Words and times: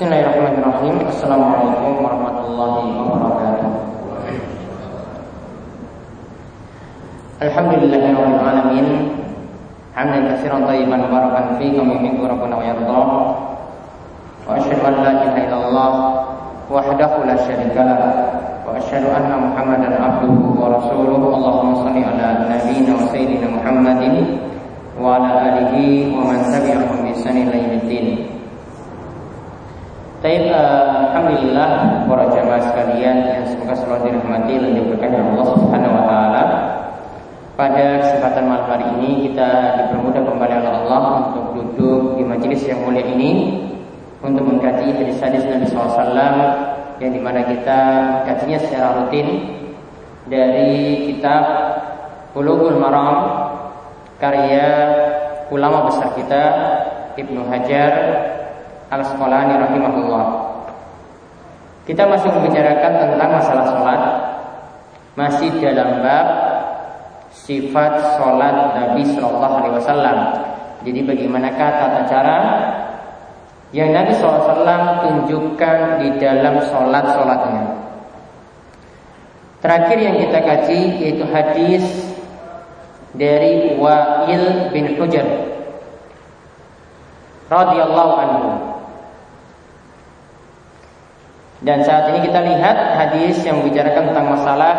Bismillahirrahmanirrahim 0.00 0.96
Assalamualaikum 1.12 2.00
warahmatullahi 2.00 2.88
wabarakatuh 3.04 3.68
Alhamdulillahirrahmanirrahim 7.44 8.88
Hamdan 9.92 10.24
kasiran 10.32 10.64
tayyiban 10.64 11.04
barakan 11.04 11.60
fi 11.60 11.76
Kami 11.76 12.00
minggu 12.00 12.24
rabbana 12.24 12.56
wa 12.56 12.64
yardah 12.64 13.08
Wa 14.48 14.56
ashadu 14.56 14.88
an 14.88 14.94
la 15.04 15.12
ilaha 15.20 15.36
illallah 15.36 15.92
Wahdahu 16.72 17.28
la 17.28 17.36
syarika 17.44 17.84
lah 17.84 18.00
Wa 18.64 18.80
ashadu 18.80 19.04
anna 19.12 19.36
muhammadan 19.36 20.00
abduhu 20.00 20.64
wa 20.64 20.80
rasuluh 20.80 21.20
Allahumma 21.28 21.76
salli 21.84 22.00
ala 22.08 22.48
nabiyina 22.48 22.96
wa 22.96 23.04
sayyidina 23.12 23.52
muhammadin 23.52 24.40
Wa 24.96 25.20
ala 25.20 25.60
alihi 25.60 26.08
wa 26.16 26.24
man 26.24 26.40
tabi'ahum 26.48 27.04
bi 27.04 27.12
sanin 27.20 27.52
Taib, 30.20 30.52
uh, 30.52 31.16
Alhamdulillah 31.16 32.04
para 32.04 32.28
jamaah 32.28 32.60
sekalian 32.60 33.24
yang 33.24 33.40
semoga 33.48 33.72
selalu 33.72 34.12
dirahmati 34.12 34.52
dan 34.52 34.70
diberkahi 34.76 35.16
Allah 35.16 35.46
Subhanahu 35.56 35.96
Wa 35.96 36.04
Taala. 36.04 36.42
Pada 37.56 37.84
kesempatan 38.04 38.44
malam 38.44 38.68
hari 38.68 38.86
ini 39.00 39.10
kita 39.24 39.48
dipermudah 39.80 40.20
kembali 40.20 40.54
oleh 40.60 40.72
Allah 40.84 41.02
untuk 41.24 41.44
duduk 41.56 42.20
di 42.20 42.24
majelis 42.28 42.60
yang 42.68 42.84
mulia 42.84 43.00
ini 43.00 43.64
untuk 44.20 44.44
mengkaji 44.44 44.92
hadis-hadis 44.92 45.40
Nabi 45.48 45.64
SAW 45.72 46.12
yang 47.00 47.12
di 47.16 47.20
mana 47.24 47.40
kita 47.48 47.80
mengkajinya 48.20 48.58
secara 48.60 48.88
rutin 49.00 49.56
dari 50.28 51.08
kitab 51.08 51.42
Bulughul 52.36 52.76
Maram 52.76 53.16
karya 54.20 54.68
ulama 55.48 55.88
besar 55.88 56.12
kita 56.12 56.44
Ibnu 57.16 57.40
Hajar 57.48 57.92
Al-Asqalani 58.90 59.54
rahimahullah. 59.54 60.24
Kita 61.86 62.06
masih 62.10 62.30
membicarakan 62.34 62.92
tentang 62.98 63.30
masalah 63.30 63.64
sholat. 63.70 64.02
Masih 65.14 65.50
dalam 65.58 66.02
bab 66.02 66.26
Sifat 67.30 68.18
sholat 68.18 68.74
Nabi 68.74 69.06
Shallallahu 69.06 69.54
Alaihi 69.62 69.74
Wasallam. 69.78 70.18
Jadi 70.80 71.00
bagaimanakah 71.04 71.68
tata 71.76 72.00
cara 72.08 72.38
Yang 73.70 73.90
Nabi 73.94 74.12
SAW 74.16 74.64
tunjukkan 75.04 75.78
di 76.00 76.08
dalam 76.18 76.58
sholat-sholatnya 76.58 77.64
Terakhir 79.60 79.98
yang 80.00 80.16
kita 80.24 80.40
kaji 80.40 80.80
yaitu 81.04 81.24
hadis 81.28 81.84
dari 83.12 83.76
Wa'il 83.76 84.72
bin 84.72 84.96
Hujar 84.96 85.26
radhiyallahu 87.50 88.12
anhu 88.14 88.69
dan 91.60 91.84
saat 91.84 92.08
ini 92.16 92.24
kita 92.24 92.40
lihat 92.40 92.76
hadis 92.96 93.44
yang 93.44 93.60
membicarakan 93.60 94.12
tentang 94.12 94.26
masalah 94.32 94.74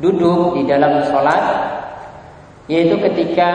duduk 0.00 0.56
di 0.56 0.64
dalam 0.64 1.04
sholat, 1.04 1.44
yaitu 2.72 2.96
ketika 2.96 3.50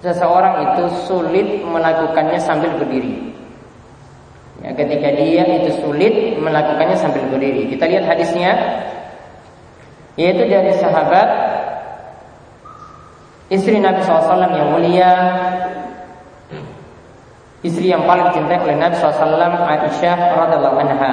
seseorang 0.00 0.72
itu 0.72 0.84
sulit 1.04 1.60
melakukannya 1.60 2.40
sambil 2.40 2.72
berdiri. 2.80 3.36
Ya, 4.64 4.72
ketika 4.72 5.12
dia 5.12 5.44
itu 5.44 5.76
sulit 5.84 6.40
melakukannya 6.40 6.96
sambil 6.96 7.28
berdiri. 7.28 7.68
Kita 7.76 7.84
lihat 7.84 8.08
hadisnya, 8.08 8.56
yaitu 10.16 10.48
dari 10.48 10.72
sahabat 10.80 11.28
istri 13.52 13.76
Nabi 13.76 14.00
SAW 14.00 14.40
yang 14.40 14.72
mulia 14.72 15.12
istri 17.66 17.90
yang 17.90 18.06
paling 18.06 18.30
cintai 18.30 18.62
oleh 18.62 18.78
Nabi 18.78 18.94
SAW 18.94 19.42
Aisyah 19.42 20.18
radhiallahu 20.38 20.78
anha. 20.78 21.12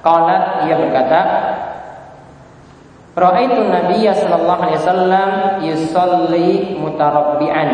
Qalat 0.00 0.64
ia 0.64 0.76
berkata, 0.80 1.20
Ra'aitu 3.16 3.64
Nabiya 3.64 4.12
sallallahu 4.12 4.60
alaihi 4.60 4.80
wasallam 4.84 5.30
yusalli 5.64 6.48
mutarabbi'an. 6.76 7.70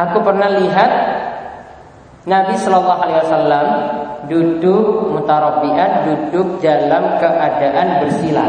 Aku 0.00 0.24
pernah 0.24 0.48
lihat 0.56 0.92
Nabi 2.24 2.56
sallallahu 2.56 3.02
alaihi 3.04 3.20
wasallam 3.28 3.66
duduk 4.32 5.12
mutarabbi'an, 5.12 6.08
duduk 6.08 6.64
dalam 6.64 7.20
keadaan 7.20 8.00
bersila. 8.00 8.48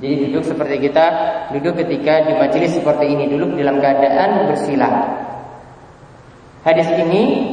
Jadi 0.00 0.14
duduk 0.26 0.42
seperti 0.42 0.90
kita 0.90 1.06
duduk 1.54 1.84
ketika 1.84 2.24
di 2.24 2.32
majelis 2.40 2.72
seperti 2.72 3.04
ini, 3.04 3.30
duduk 3.30 3.52
dalam 3.60 3.78
keadaan 3.84 4.48
bersila. 4.48 4.90
Hadis 6.64 6.88
ini 6.96 7.52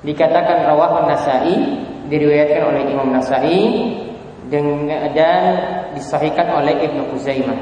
dikatakan 0.00 0.64
rawah 0.64 1.04
Nasai 1.04 1.52
diriwayatkan 2.08 2.62
oleh 2.64 2.82
Imam 2.88 3.12
Nasai 3.12 3.60
dan 4.48 4.88
disahihkan 5.92 6.48
oleh 6.48 6.80
Ibnu 6.80 7.12
Khuzaimah. 7.12 7.60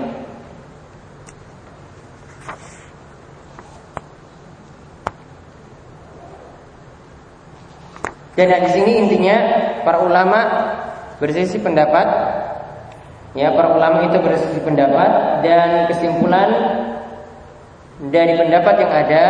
Dan 8.39 8.47
hadis 8.47 8.73
ini 8.79 9.05
intinya 9.05 9.37
para 9.83 10.01
ulama 10.07 10.41
bersisi 11.19 11.61
pendapat 11.61 12.07
ya 13.37 13.53
para 13.53 13.75
ulama 13.75 14.09
itu 14.09 14.17
bersisi 14.23 14.63
pendapat 14.65 15.45
dan 15.45 15.91
kesimpulan 15.93 16.51
dari 18.09 18.33
pendapat 18.41 18.75
yang 18.81 18.93
ada 18.97 19.25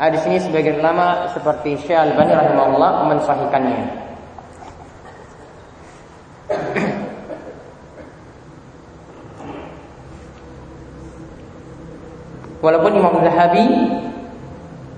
ada 0.00 0.16
di 0.16 0.20
sini 0.24 0.40
sebagian 0.40 0.80
ulama 0.80 1.28
seperti 1.28 1.76
Syekh 1.84 1.92
Al-Albani 1.92 2.32
rahimahullah 2.32 2.92
mensahihkannya. 3.12 3.80
Walaupun 12.64 12.92
Imam 12.96 13.20
Zahabi 13.20 13.64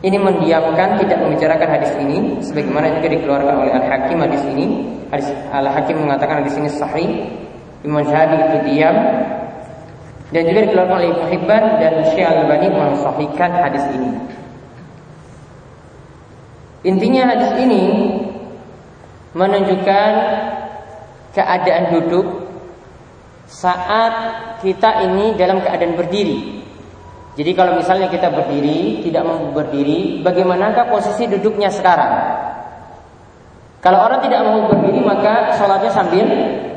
ini 0.07 0.19
mendiamkan 0.23 0.99
tidak 1.03 1.19
membicarakan 1.19 1.69
hadis 1.79 1.91
ini 1.99 2.39
sebagaimana 2.39 2.95
juga 3.03 3.11
dikeluarkan 3.11 3.55
oleh 3.59 3.73
Al-Hakim 3.75 4.23
hadis 4.23 4.43
ini. 4.55 4.87
Al-Hakim 5.51 5.99
mengatakan 5.99 6.47
hadis 6.47 6.55
ini 6.55 6.71
sahih. 6.71 7.27
Imam 7.83 8.07
Zahabi 8.07 8.39
itu 8.39 8.59
diam 8.71 8.95
dan 10.31 10.43
juga 10.47 10.61
dikeluarkan 10.71 10.95
oleh 10.95 11.11
Ibnu 11.11 11.27
Hibban 11.27 11.65
dan 11.83 11.93
Syekh 12.15 12.23
Al-Albani 12.23 12.71
mensahihkan 12.71 13.51
hadis 13.51 13.83
ini. 13.99 14.42
Intinya 16.83 17.31
hadis 17.31 17.53
ini 17.63 17.85
menunjukkan 19.39 20.13
keadaan 21.31 21.85
duduk 21.95 22.27
saat 23.47 24.15
kita 24.61 25.07
ini 25.07 25.39
dalam 25.39 25.63
keadaan 25.63 25.95
berdiri. 25.95 26.65
Jadi 27.33 27.51
kalau 27.57 27.81
misalnya 27.81 28.13
kita 28.13 28.29
berdiri, 28.29 29.01
tidak 29.07 29.25
mau 29.25 29.41
berdiri, 29.55 30.21
bagaimanakah 30.21 30.93
posisi 30.93 31.25
duduknya 31.31 31.73
sekarang? 31.73 32.13
Kalau 33.81 33.99
orang 34.05 34.21
tidak 34.21 34.43
mau 34.45 34.69
berdiri 34.69 35.01
maka 35.01 35.57
sholatnya 35.57 35.91
sambil 35.95 36.27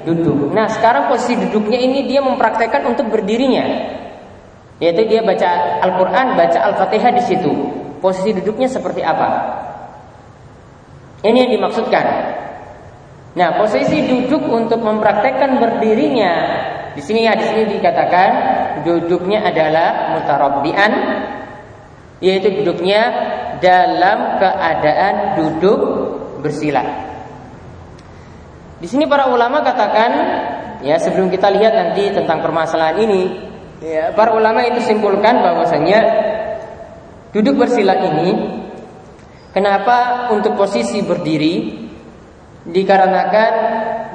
duduk. 0.06 0.54
Nah 0.54 0.70
sekarang 0.70 1.10
posisi 1.12 1.36
duduknya 1.50 1.82
ini 1.82 2.08
dia 2.08 2.22
mempraktekkan 2.22 2.88
untuk 2.88 3.10
berdirinya, 3.10 3.66
yaitu 4.80 5.02
dia 5.10 5.26
baca 5.26 5.82
Al-Quran, 5.82 6.38
baca 6.38 6.60
Al-Fatihah 6.72 7.12
di 7.20 7.24
situ. 7.26 7.52
Posisi 8.00 8.38
duduknya 8.38 8.70
seperti 8.70 9.02
apa? 9.02 9.28
Ini 11.26 11.38
yang 11.50 11.52
dimaksudkan. 11.58 12.06
Nah, 13.36 13.50
posisi 13.58 14.06
duduk 14.06 14.46
untuk 14.46 14.80
mempraktekkan 14.86 15.58
berdirinya 15.58 16.34
di 16.96 17.04
sini 17.04 17.28
ya 17.28 17.36
di 17.36 17.44
sini 17.44 17.64
dikatakan 17.76 18.30
duduknya 18.88 19.44
adalah 19.44 20.16
mutarabbian 20.16 20.92
yaitu 22.24 22.64
duduknya 22.64 23.02
dalam 23.60 24.40
keadaan 24.40 25.36
duduk 25.36 25.80
bersila. 26.40 26.84
Di 28.80 28.88
sini 28.88 29.04
para 29.10 29.28
ulama 29.28 29.60
katakan 29.60 30.12
ya 30.80 30.96
sebelum 30.96 31.28
kita 31.28 31.52
lihat 31.52 31.76
nanti 31.76 32.16
tentang 32.16 32.40
permasalahan 32.40 33.04
ini 33.04 33.24
ya 33.84 34.16
para 34.16 34.32
ulama 34.32 34.64
itu 34.64 34.80
simpulkan 34.80 35.44
bahwasanya 35.44 36.00
duduk 37.36 37.68
bersila 37.68 38.00
ini 38.00 38.64
Kenapa 39.56 40.28
untuk 40.36 40.60
posisi 40.60 41.00
berdiri 41.00 41.86
dikarenakan 42.68 43.52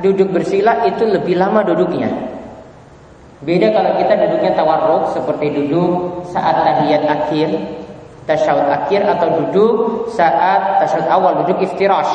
duduk 0.02 0.34
bersila 0.34 0.84
itu 0.84 1.06
lebih 1.06 1.38
lama 1.38 1.62
duduknya. 1.62 2.10
Beda 3.40 3.72
kalau 3.72 3.96
kita 3.96 4.20
duduknya 4.20 4.52
tawarruk 4.52 5.16
seperti 5.16 5.48
duduk 5.48 6.24
saat 6.28 6.60
tahiyat 6.60 7.08
akhir, 7.08 7.48
tasyahud 8.28 8.68
akhir 8.68 9.00
atau 9.16 9.28
duduk 9.40 9.74
saat 10.12 10.84
tasyahud 10.84 11.08
awal, 11.08 11.32
duduk 11.46 11.64
iftirash. 11.64 12.12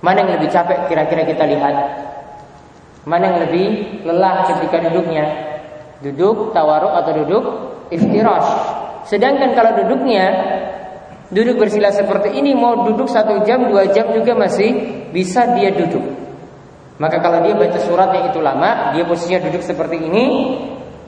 Mana 0.00 0.24
yang 0.24 0.40
lebih 0.40 0.48
capek 0.48 0.88
kira-kira 0.88 1.28
kita 1.28 1.44
lihat? 1.44 1.76
Mana 3.04 3.36
yang 3.36 3.38
lebih 3.44 4.00
lelah 4.08 4.48
ketika 4.48 4.80
duduknya? 4.88 5.28
Duduk 6.00 6.56
tawarruk 6.56 6.94
atau 6.96 7.12
duduk 7.20 7.44
iftirash. 7.92 8.48
Sedangkan 9.04 9.52
kalau 9.52 9.76
duduknya 9.76 10.30
duduk 11.32 11.64
bersila 11.64 11.88
seperti 11.88 12.36
ini 12.36 12.52
mau 12.52 12.84
duduk 12.84 13.08
satu 13.08 13.42
jam 13.48 13.64
dua 13.66 13.88
jam 13.90 14.12
juga 14.12 14.36
masih 14.36 15.02
bisa 15.10 15.56
dia 15.56 15.72
duduk. 15.72 16.04
Maka 17.00 17.18
kalau 17.18 17.42
dia 17.42 17.56
baca 17.56 17.80
surat 17.82 18.14
yang 18.14 18.30
itu 18.30 18.38
lama, 18.38 18.94
dia 18.94 19.02
posisinya 19.02 19.48
duduk 19.48 19.64
seperti 19.64 19.96
ini, 19.98 20.26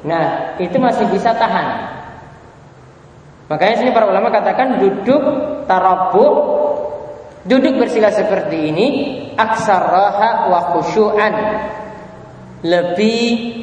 nah 0.03 0.56
itu 0.59 0.75
masih 0.81 1.06
bisa 1.12 1.37
tahan. 1.37 2.00
Makanya 3.47 3.85
sini 3.85 3.93
para 3.93 4.09
ulama 4.09 4.32
katakan 4.32 4.81
duduk 4.81 5.23
tarabu 5.69 6.27
duduk 7.44 7.77
bersila 7.77 8.09
seperti 8.09 8.73
ini 8.73 8.87
aksaraha 9.37 10.49
wa 10.49 10.61
khusyu'an 10.73 11.35
lebih 12.65 13.61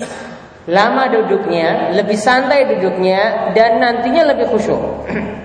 lama 0.69 1.09
duduknya, 1.09 1.89
lebih 1.97 2.13
santai 2.13 2.69
duduknya 2.69 3.49
dan 3.57 3.81
nantinya 3.81 4.29
lebih 4.29 4.53
khusyuk. 4.53 4.77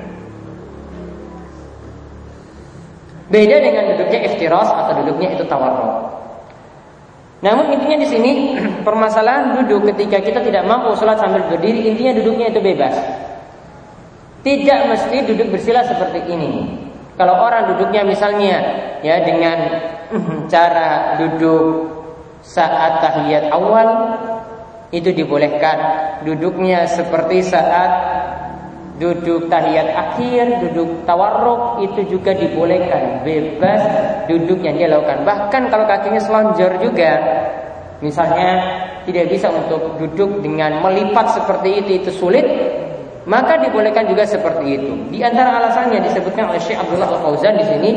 Beda 3.26 3.58
dengan 3.58 3.90
duduknya 3.94 4.20
iftiras 4.30 4.70
atau 4.70 5.02
duduknya 5.02 5.34
itu 5.34 5.44
tawarruk. 5.50 6.14
Namun 7.42 7.74
intinya 7.74 7.98
di 8.00 8.08
sini 8.08 8.32
permasalahan 8.86 9.62
duduk 9.62 9.90
ketika 9.94 10.22
kita 10.22 10.40
tidak 10.46 10.62
mampu 10.64 10.94
sholat 10.94 11.18
sambil 11.18 11.44
berdiri 11.50 11.90
intinya 11.90 12.22
duduknya 12.22 12.54
itu 12.54 12.60
bebas. 12.62 12.94
Tidak 14.46 14.80
mesti 14.86 15.16
duduk 15.26 15.58
bersila 15.58 15.82
seperti 15.82 16.22
ini. 16.30 16.86
Kalau 17.18 17.34
orang 17.34 17.74
duduknya 17.74 18.06
misalnya 18.06 18.56
ya 19.02 19.18
dengan 19.26 19.58
cara 20.52 21.18
duduk 21.18 21.90
saat 22.46 23.02
tahiyat 23.02 23.50
awal 23.50 23.88
itu 24.94 25.10
dibolehkan. 25.10 25.78
Duduknya 26.22 26.86
seperti 26.86 27.42
saat 27.42 27.90
duduk 28.96 29.52
tahiyat 29.52 29.92
akhir, 29.92 30.64
duduk 30.68 31.04
tawarruk 31.04 31.84
itu 31.84 32.16
juga 32.16 32.32
dibolehkan. 32.32 33.20
Bebas 33.22 33.82
duduk 34.28 34.64
yang 34.64 34.80
dia 34.80 34.88
lakukan. 34.88 35.24
Bahkan 35.24 35.62
kalau 35.68 35.84
kakinya 35.84 36.20
selonjor 36.20 36.80
juga 36.80 37.20
misalnya 38.00 38.60
tidak 39.08 39.32
bisa 39.32 39.48
untuk 39.48 39.96
duduk 40.00 40.44
dengan 40.44 40.80
melipat 40.84 41.32
seperti 41.32 41.80
itu 41.80 41.90
itu 42.04 42.10
sulit 42.12 42.44
maka 43.26 43.58
dibolehkan 43.58 44.06
juga 44.06 44.22
seperti 44.22 44.78
itu. 44.78 44.92
Di 45.10 45.18
antara 45.26 45.58
alasannya 45.58 45.98
disebutkan 45.98 46.46
oleh 46.46 46.62
Syekh 46.62 46.78
Abdullah 46.78 47.10
Al 47.10 47.20
Fauzan 47.26 47.58
di 47.58 47.66
sini, 47.66 47.90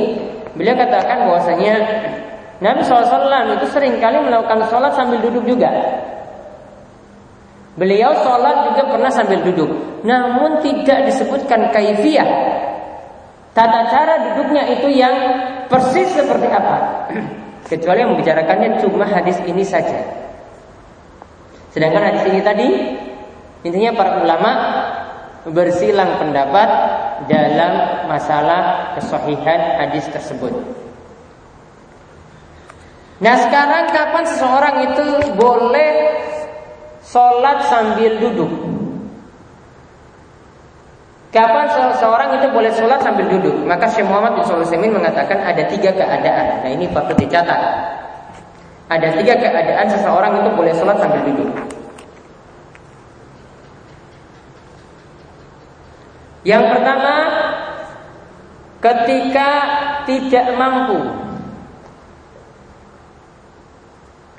beliau 0.57 0.73
katakan 0.73 1.29
bahwasanya 1.29 1.73
Nabi 2.59 2.81
SAW 2.83 3.55
itu 3.55 3.65
sering 3.69 4.01
kali 4.01 4.19
melakukan 4.19 4.65
sholat 4.67 4.91
sambil 4.97 5.21
duduk 5.21 5.45
juga. 5.45 5.69
Beliau 7.79 8.11
sholat 8.11 8.67
juga 8.67 8.91
pernah 8.91 9.07
sambil 9.07 9.39
duduk, 9.39 9.71
namun 10.03 10.59
tidak 10.59 11.07
disebutkan 11.07 11.71
kaifiyah. 11.71 12.27
Tata 13.55 13.87
cara 13.87 14.13
duduknya 14.29 14.67
itu 14.67 14.91
yang 14.91 15.15
persis 15.71 16.11
seperti 16.11 16.51
apa? 16.51 17.07
Kecuali 17.71 18.03
yang 18.03 18.11
membicarakannya 18.11 18.83
cuma 18.83 19.07
hadis 19.07 19.39
ini 19.47 19.63
saja. 19.63 19.95
Sedangkan 21.71 22.03
hadis 22.03 22.23
ini 22.27 22.39
tadi 22.43 22.67
intinya 23.63 23.95
para 23.95 24.27
ulama 24.27 24.51
bersilang 25.47 26.19
pendapat 26.19 26.69
dalam 27.31 27.73
masalah 28.11 28.91
kesohihan 28.99 29.79
hadis 29.79 30.03
tersebut. 30.11 30.51
Nah 33.23 33.35
sekarang 33.39 33.91
kapan 33.91 34.25
seseorang 34.27 34.75
itu 34.91 35.05
boleh 35.39 35.91
sholat 37.09 37.65
sambil 37.65 38.21
duduk? 38.21 38.51
Kapan 41.29 41.69
seseorang 41.69 42.41
itu 42.41 42.47
boleh 42.49 42.73
sholat 42.73 43.05
sambil 43.05 43.29
duduk? 43.29 43.53
Maka 43.65 43.85
Syekh 43.85 44.05
Muhammad 44.09 44.41
bin 44.41 44.45
Sulaiman 44.49 44.97
mengatakan 44.97 45.37
ada 45.45 45.61
tiga 45.69 45.93
keadaan. 45.93 46.65
Nah 46.65 46.71
ini 46.73 46.89
patut 46.89 47.13
dicatat. 47.17 47.61
Ada 48.89 49.13
tiga 49.21 49.37
keadaan 49.37 49.85
seseorang 49.93 50.41
itu 50.41 50.49
boleh 50.57 50.73
sholat 50.73 50.97
sambil 50.97 51.21
duduk. 51.29 51.49
Yang 56.41 56.63
pertama, 56.73 57.13
ketika 58.81 59.49
tidak 60.09 60.45
mampu. 60.57 60.97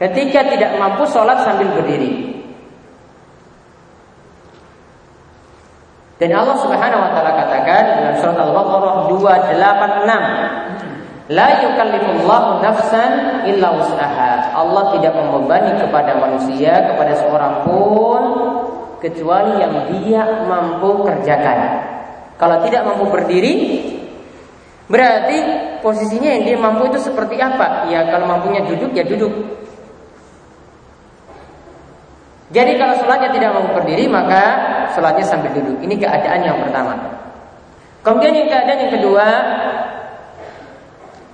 Ketika 0.00 0.40
tidak 0.50 0.74
mampu 0.74 1.06
sholat 1.06 1.38
sambil 1.46 1.70
berdiri. 1.70 2.29
Dan 6.20 6.36
Allah 6.36 6.52
Subhanahu 6.60 7.00
wa 7.00 7.16
taala 7.16 7.32
katakan 7.32 7.82
dalam 7.96 8.14
surat 8.20 8.36
Al-Baqarah 8.36 9.08
286, 9.08 11.32
La 11.32 11.64
yukallifullahu 11.64 12.60
nafsan 12.60 13.40
illa 13.48 13.72
wus'aha. 13.72 14.52
Allah 14.52 14.84
tidak 14.98 15.16
membebani 15.16 15.80
kepada 15.80 16.20
manusia, 16.20 16.92
kepada 16.92 17.16
seorang 17.24 17.64
pun 17.64 18.22
kecuali 19.00 19.64
yang 19.64 19.88
dia 19.88 20.44
mampu 20.44 21.08
kerjakan. 21.08 21.88
Kalau 22.36 22.68
tidak 22.68 22.84
mampu 22.84 23.08
berdiri, 23.08 23.80
berarti 24.92 25.38
posisinya 25.80 26.36
yang 26.36 26.44
dia 26.44 26.60
mampu 26.60 26.92
itu 26.92 27.00
seperti 27.00 27.40
apa? 27.40 27.88
Ya 27.88 28.04
kalau 28.12 28.28
mampunya 28.28 28.60
duduk 28.68 28.92
ya 28.92 29.08
duduk. 29.08 29.32
Jadi 32.50 32.82
kalau 32.82 32.98
sholatnya 32.98 33.30
tidak 33.30 33.54
mampu 33.54 33.78
berdiri 33.78 34.10
maka 34.10 34.42
sholatnya 34.90 35.22
sambil 35.22 35.54
duduk. 35.54 35.78
Ini 35.86 35.94
keadaan 35.94 36.40
yang 36.42 36.58
pertama. 36.58 36.98
Kemudian 38.02 38.34
yang 38.34 38.48
keadaan 38.50 38.80
yang 38.82 38.92
kedua, 38.98 39.26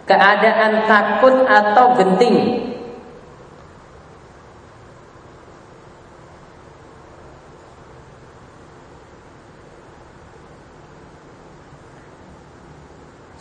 keadaan 0.04 0.72
takut 0.84 1.34
atau 1.48 1.84
genting. 1.96 2.36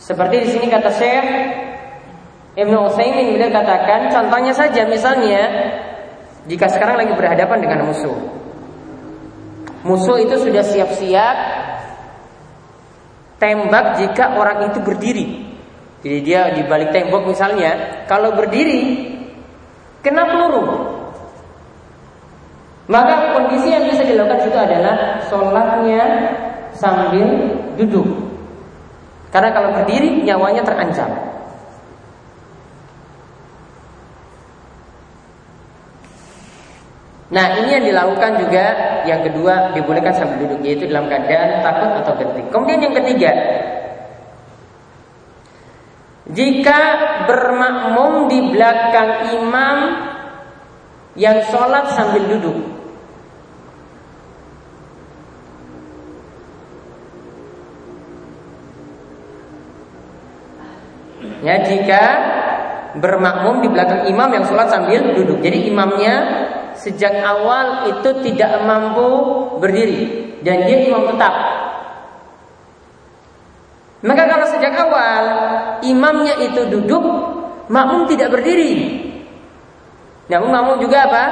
Seperti 0.06 0.46
di 0.46 0.48
sini 0.54 0.70
kata 0.70 0.86
Syekh 0.94 1.26
Ibnu 2.56 2.88
Utsaimin 2.88 3.34
beliau 3.34 3.50
katakan 3.50 4.08
contohnya 4.08 4.54
saja 4.54 4.86
misalnya 4.86 5.65
jika 6.46 6.66
sekarang 6.70 7.02
lagi 7.02 7.12
berhadapan 7.14 7.58
dengan 7.62 7.90
musuh. 7.90 8.16
Musuh 9.86 10.18
itu 10.18 10.34
sudah 10.38 10.62
siap-siap 10.66 11.36
tembak 13.38 14.02
jika 14.02 14.34
orang 14.34 14.70
itu 14.70 14.78
berdiri. 14.82 15.26
Jadi 16.02 16.18
dia 16.22 16.54
di 16.54 16.62
balik 16.66 16.94
tembok 16.94 17.26
misalnya, 17.26 18.02
kalau 18.06 18.34
berdiri 18.34 19.10
kena 20.06 20.22
peluru. 20.26 20.64
Maka 22.86 23.34
kondisi 23.34 23.74
yang 23.74 23.90
bisa 23.90 24.06
dilakukan 24.06 24.46
itu 24.46 24.58
adalah 24.58 25.18
sholatnya 25.26 26.02
sambil 26.78 27.26
duduk. 27.74 28.06
Karena 29.34 29.50
kalau 29.50 29.74
berdiri 29.74 30.22
nyawanya 30.22 30.62
terancam. 30.62 31.10
Nah 37.26 37.58
ini 37.58 37.74
yang 37.74 37.84
dilakukan 37.90 38.38
juga 38.38 38.64
yang 39.02 39.20
kedua 39.26 39.74
dibolehkan 39.74 40.14
sambil 40.14 40.46
duduk 40.46 40.62
yaitu 40.62 40.86
dalam 40.86 41.10
keadaan 41.10 41.58
takut 41.58 41.90
atau 42.04 42.14
genting. 42.22 42.46
Kemudian 42.54 42.78
yang 42.86 42.94
ketiga, 42.94 43.32
jika 46.30 46.80
bermakmum 47.26 48.30
di 48.30 48.38
belakang 48.54 49.10
imam 49.42 49.76
yang 51.18 51.42
sholat 51.50 51.90
sambil 51.98 52.22
duduk, 52.30 52.76
Ya, 61.44 61.62
jika 61.62 62.02
bermakmum 62.98 63.62
di 63.62 63.68
belakang 63.70 64.08
imam 64.08 64.34
yang 64.34 64.42
sholat 64.42 64.66
sambil 64.66 65.14
duduk. 65.14 65.38
Jadi 65.44 65.68
imamnya 65.68 66.14
sejak 66.86 67.18
awal 67.26 67.90
itu 67.90 68.10
tidak 68.30 68.62
mampu 68.62 69.10
berdiri 69.58 70.38
dan 70.46 70.62
dia 70.70 70.86
imam 70.86 71.10
tetap. 71.10 71.34
Maka 74.06 74.22
kalau 74.30 74.46
sejak 74.46 74.70
awal 74.78 75.24
imamnya 75.82 76.38
itu 76.46 76.62
duduk, 76.70 77.02
makmum 77.66 78.06
tidak 78.06 78.38
berdiri. 78.38 79.02
Namun 80.30 80.54
makmum 80.54 80.76
juga 80.78 81.10
apa? 81.10 81.24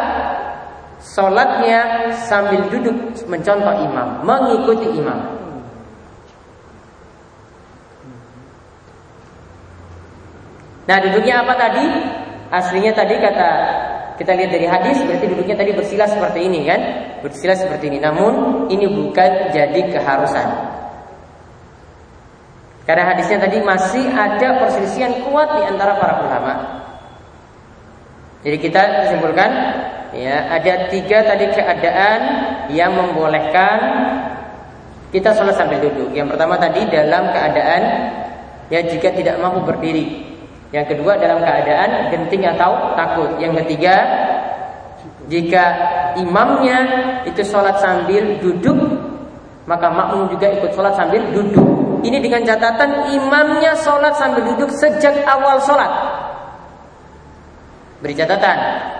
Sholatnya 0.98 2.10
sambil 2.26 2.66
duduk 2.66 3.14
mencontoh 3.30 3.78
imam, 3.78 4.26
mengikuti 4.26 4.90
imam. 4.90 5.20
Nah 10.90 10.98
duduknya 10.98 11.46
apa 11.46 11.54
tadi? 11.54 11.84
Aslinya 12.50 12.92
tadi 12.94 13.14
kata 13.18 13.52
kita 14.14 14.30
lihat 14.34 14.50
dari 14.54 14.66
hadis 14.70 15.02
berarti 15.02 15.26
duduknya 15.26 15.56
tadi 15.58 15.74
bersila 15.74 16.06
seperti 16.06 16.40
ini 16.46 16.60
kan? 16.66 16.80
Bersila 17.26 17.54
seperti 17.58 17.90
ini. 17.90 17.98
Namun 17.98 18.66
ini 18.70 18.86
bukan 18.86 19.50
jadi 19.50 19.80
keharusan. 19.90 20.48
Karena 22.84 23.16
hadisnya 23.16 23.40
tadi 23.40 23.64
masih 23.64 24.04
ada 24.12 24.60
perselisihan 24.60 25.24
kuat 25.24 25.56
di 25.56 25.62
antara 25.64 25.96
para 25.96 26.20
ulama. 26.20 26.54
Jadi 28.44 28.60
kita 28.60 29.08
simpulkan 29.08 29.50
ya 30.12 30.52
ada 30.52 30.92
tiga 30.92 31.24
tadi 31.24 31.48
keadaan 31.48 32.20
yang 32.76 32.92
membolehkan 32.92 33.78
kita 35.08 35.32
sholat 35.32 35.56
sambil 35.56 35.80
duduk. 35.80 36.12
Yang 36.12 36.36
pertama 36.36 36.60
tadi 36.60 36.84
dalam 36.92 37.32
keadaan 37.32 37.82
ya 38.68 38.84
jika 38.84 39.16
tidak 39.16 39.40
mampu 39.40 39.64
berdiri. 39.64 40.33
Yang 40.74 40.98
kedua 40.98 41.14
dalam 41.22 41.38
keadaan 41.38 42.10
genting 42.10 42.42
atau 42.50 42.98
takut. 42.98 43.38
Yang 43.38 43.62
ketiga 43.62 43.94
jika 45.30 45.64
imamnya 46.18 46.78
itu 47.30 47.46
sholat 47.46 47.78
sambil 47.78 48.42
duduk 48.42 48.76
maka 49.64 49.88
makmum 49.88 50.28
juga 50.28 50.50
ikut 50.50 50.74
sholat 50.74 50.98
sambil 50.98 51.22
duduk. 51.30 52.02
Ini 52.04 52.20
dengan 52.20 52.44
catatan 52.44 53.16
imamnya 53.16 53.72
sholat 53.80 54.18
sambil 54.18 54.44
duduk 54.50 54.68
sejak 54.74 55.24
awal 55.24 55.56
sholat. 55.62 55.88
Beri 58.04 58.12
catatan, 58.12 58.58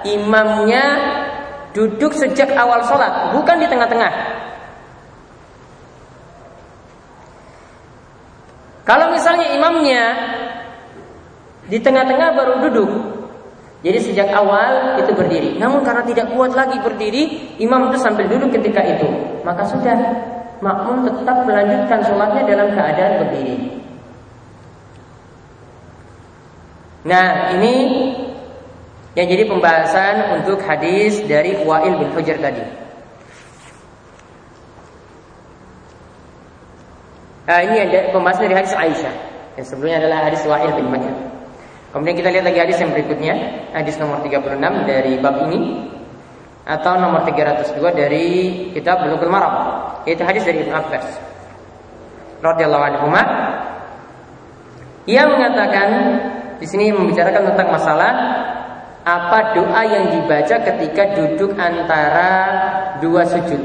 imamnya 0.09 0.85
duduk 1.77 2.17
sejak 2.17 2.57
awal 2.57 2.81
sholat, 2.89 3.37
bukan 3.37 3.61
di 3.61 3.69
tengah-tengah. 3.69 4.13
Kalau 8.89 9.13
misalnya 9.13 9.53
imamnya 9.53 10.03
di 11.69 11.79
tengah-tengah 11.81 12.29
baru 12.37 12.55
duduk, 12.69 12.91
jadi 13.85 14.01
sejak 14.01 14.29
awal 14.33 14.97
itu 14.97 15.13
berdiri. 15.13 15.61
Namun 15.61 15.85
karena 15.85 16.01
tidak 16.09 16.33
kuat 16.33 16.57
lagi 16.57 16.81
berdiri, 16.81 17.57
imam 17.61 17.93
itu 17.93 18.01
sambil 18.01 18.25
duduk 18.29 18.49
ketika 18.57 18.81
itu, 18.81 19.09
maka 19.45 19.69
sudah 19.69 19.97
makmum 20.65 21.05
tetap 21.05 21.45
melanjutkan 21.45 22.01
sholatnya 22.01 22.43
dalam 22.49 22.69
keadaan 22.73 23.15
berdiri. 23.21 23.57
Nah, 27.05 27.53
ini 27.61 27.75
yang 29.13 29.29
jadi 29.29 29.45
pembahasan 29.45 30.41
untuk 30.41 30.65
hadis 30.65 31.21
dari 31.29 31.61
Wa'il 31.61 32.01
bin 32.01 32.09
Hujr 32.17 32.41
tadi. 32.41 32.65
Nah, 37.45 37.61
ini 37.61 37.77
ada 37.85 38.09
pembahasan 38.09 38.49
dari 38.49 38.57
hadis 38.57 38.73
Aisyah. 38.73 39.15
Yang 39.61 39.67
sebelumnya 39.77 40.01
adalah 40.01 40.33
hadis 40.33 40.41
Wa'il 40.49 40.73
bin 40.73 40.89
Hujr. 40.89 41.34
Kemudian 41.95 42.19
kita 42.19 42.27
lihat 42.35 42.43
lagi 42.43 42.59
hadis 42.59 42.83
yang 42.83 42.91
berikutnya, 42.91 43.35
hadis 43.71 43.95
nomor 44.03 44.19
36 44.27 44.59
dari 44.83 45.15
bab 45.23 45.47
ini. 45.47 45.95
Atau 46.67 46.99
nomor 46.99 47.23
302 47.23 47.79
dari 47.95 48.27
kitab 48.75 49.07
Bulughul 49.07 49.31
Maram. 49.31 49.55
Yaitu 50.03 50.27
hadis 50.27 50.43
dari 50.43 50.67
Ibnu 50.67 50.75
Abbas. 50.75 51.07
Radhiyallahu 52.43 52.83
anhu 52.83 53.07
ia 55.05 55.29
mengatakan 55.29 55.89
di 56.57 56.67
sini 56.67 56.89
membicarakan 56.89 57.53
tentang 57.53 57.69
masalah 57.77 58.13
apa 59.05 59.53
doa 59.53 59.83
yang 59.85 60.17
dibaca 60.17 60.57
ketika 60.65 61.13
duduk 61.13 61.53
antara 61.61 62.33
dua 63.05 63.29
sujud. 63.29 63.61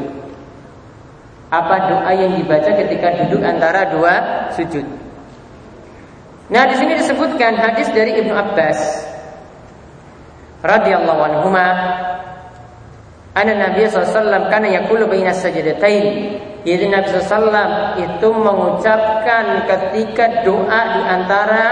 Apa 1.50 1.75
doa 1.88 2.12
yang 2.12 2.36
dibaca 2.38 2.71
ketika 2.77 3.24
duduk 3.24 3.41
antara 3.41 3.89
dua 3.89 4.13
sujud 4.53 4.99
Nah 6.50 6.63
di 6.65 6.75
sini 6.82 6.98
disebutkan 6.98 7.62
hadis 7.62 7.94
dari 7.94 8.18
Ibnu 8.25 8.34
Abbas 8.34 8.79
radhiyallahu 10.65 11.22
anhu 11.22 11.50
Anna 13.39 13.53
Nabi 13.56 13.86
SAW 13.88 14.50
karena 14.50 14.82
yakulu 14.82 15.08
baina 15.08 15.32
sajadatain. 15.32 16.06
Jadi 16.65 16.86
Nabi 16.91 17.08
SAW 17.08 17.96
itu 17.96 18.27
mengucapkan 18.36 19.63
ketika 19.63 20.44
doa 20.44 20.82
di 20.98 21.01
antara 21.08 21.65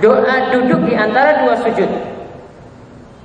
doa 0.00 0.54
duduk 0.54 0.88
di 0.88 0.94
antara 0.96 1.44
dua 1.44 1.54
sujud. 1.60 1.90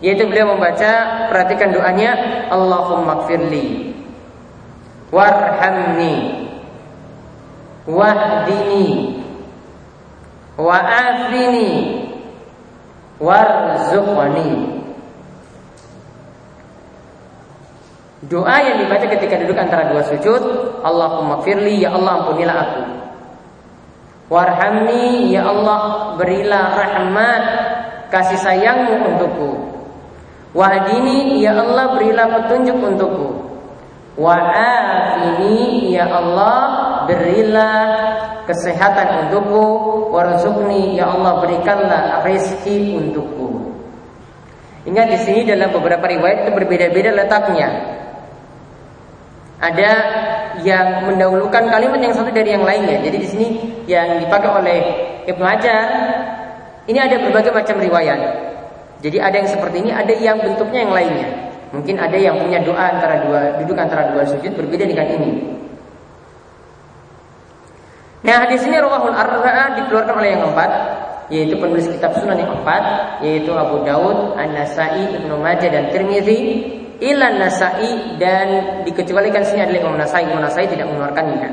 Yaitu 0.02 0.26
beliau 0.26 0.58
membaca, 0.58 1.30
perhatikan 1.30 1.70
doanya, 1.78 2.18
Allahumma 2.50 3.22
gfirli 3.24 3.94
warhamni 5.14 6.48
wahdini 7.86 9.21
wa'afini 10.62 11.70
warzuqni 13.18 14.82
Doa 18.22 18.62
yang 18.62 18.86
dibaca 18.86 19.10
ketika 19.10 19.34
duduk 19.42 19.58
antara 19.58 19.90
dua 19.90 20.06
sujud, 20.06 20.42
Allahumma 20.86 21.42
firli, 21.42 21.82
ya 21.82 21.90
Allah 21.90 22.22
ampunilah 22.22 22.54
aku. 22.54 22.82
Warhamni, 24.30 25.34
ya 25.34 25.50
Allah 25.50 26.14
berilah 26.22 26.64
rahmat, 26.70 27.44
kasih 28.14 28.38
sayangmu 28.38 29.10
untukku. 29.10 29.52
Wahdini, 30.54 31.42
ya 31.42 31.58
Allah 31.66 31.98
berilah 31.98 32.30
petunjuk 32.30 32.78
untukku. 32.78 33.58
Wa'afini, 34.22 35.90
ya 35.90 36.06
Allah 36.06 36.91
berilah 37.12 37.76
kesehatan 38.48 39.28
untukku. 39.28 39.68
Warzuqni, 40.12 41.00
ya 41.00 41.12
Allah 41.12 41.44
berikanlah 41.44 42.24
rezeki 42.24 43.00
untukku. 43.00 43.76
Ingat 44.88 45.08
di 45.14 45.18
sini 45.22 45.42
dalam 45.46 45.70
beberapa 45.76 46.08
riwayat 46.08 46.48
itu 46.48 46.52
berbeda-beda 46.56 47.14
letaknya. 47.14 47.70
Ada 49.62 49.92
yang 50.66 51.06
mendahulukan 51.06 51.70
kalimat 51.70 52.02
yang 52.02 52.18
satu 52.18 52.34
dari 52.34 52.58
yang 52.58 52.66
lainnya. 52.66 52.98
Jadi 53.06 53.18
di 53.22 53.28
sini 53.30 53.48
yang 53.86 54.18
dipakai 54.20 54.50
oleh 54.50 54.80
Ibnu 55.30 55.46
Hajar 55.46 55.86
ini 56.90 56.98
ada 56.98 57.22
berbagai 57.22 57.54
macam 57.54 57.78
riwayat. 57.78 58.20
Jadi 59.06 59.18
ada 59.22 59.38
yang 59.38 59.50
seperti 59.50 59.86
ini, 59.86 59.94
ada 59.94 60.14
yang 60.18 60.42
bentuknya 60.42 60.82
yang 60.82 60.94
lainnya. 60.94 61.30
Mungkin 61.72 61.96
ada 62.02 62.18
yang 62.18 62.36
punya 62.42 62.60
doa 62.66 62.84
antara 62.98 63.24
dua 63.24 63.42
duduk 63.64 63.78
antara 63.80 64.12
dua 64.12 64.26
sujud 64.28 64.52
berbeda 64.58 64.84
dengan 64.84 65.08
ini. 65.14 65.32
Nah 68.22 68.46
di 68.46 68.58
sini 68.62 68.78
Rawahul 68.78 69.18
Arba'a 69.18 69.82
dikeluarkan 69.82 70.14
oleh 70.14 70.30
yang 70.38 70.42
keempat 70.46 70.72
yaitu 71.32 71.56
penulis 71.58 71.88
kitab 71.90 72.14
Sunan 72.20 72.38
yang 72.38 72.54
keempat 72.54 72.84
yaitu 73.26 73.50
Abu 73.56 73.82
Daud, 73.82 74.38
An-Nasai, 74.38 75.16
Ibnu 75.18 75.42
Majah 75.42 75.72
dan 75.72 75.90
Tirmizi 75.90 76.40
ilan 77.02 77.42
Nasai 77.42 78.22
dan 78.22 78.48
dikecualikan 78.86 79.42
sini 79.42 79.66
adalah 79.66 79.80
Imam 79.82 79.98
Nasai. 79.98 80.22
Imam 80.30 80.44
Nasai 80.46 80.70
tidak 80.70 80.86
mengeluarkannya. 80.92 81.50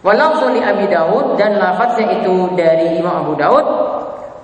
Walau 0.00 0.32
li 0.50 0.64
Abi 0.64 0.88
Daud 0.88 1.36
dan 1.36 1.60
lafaznya 1.60 2.18
itu 2.18 2.56
dari 2.56 2.96
Imam 2.98 3.20
Abu 3.20 3.36
Daud 3.36 3.66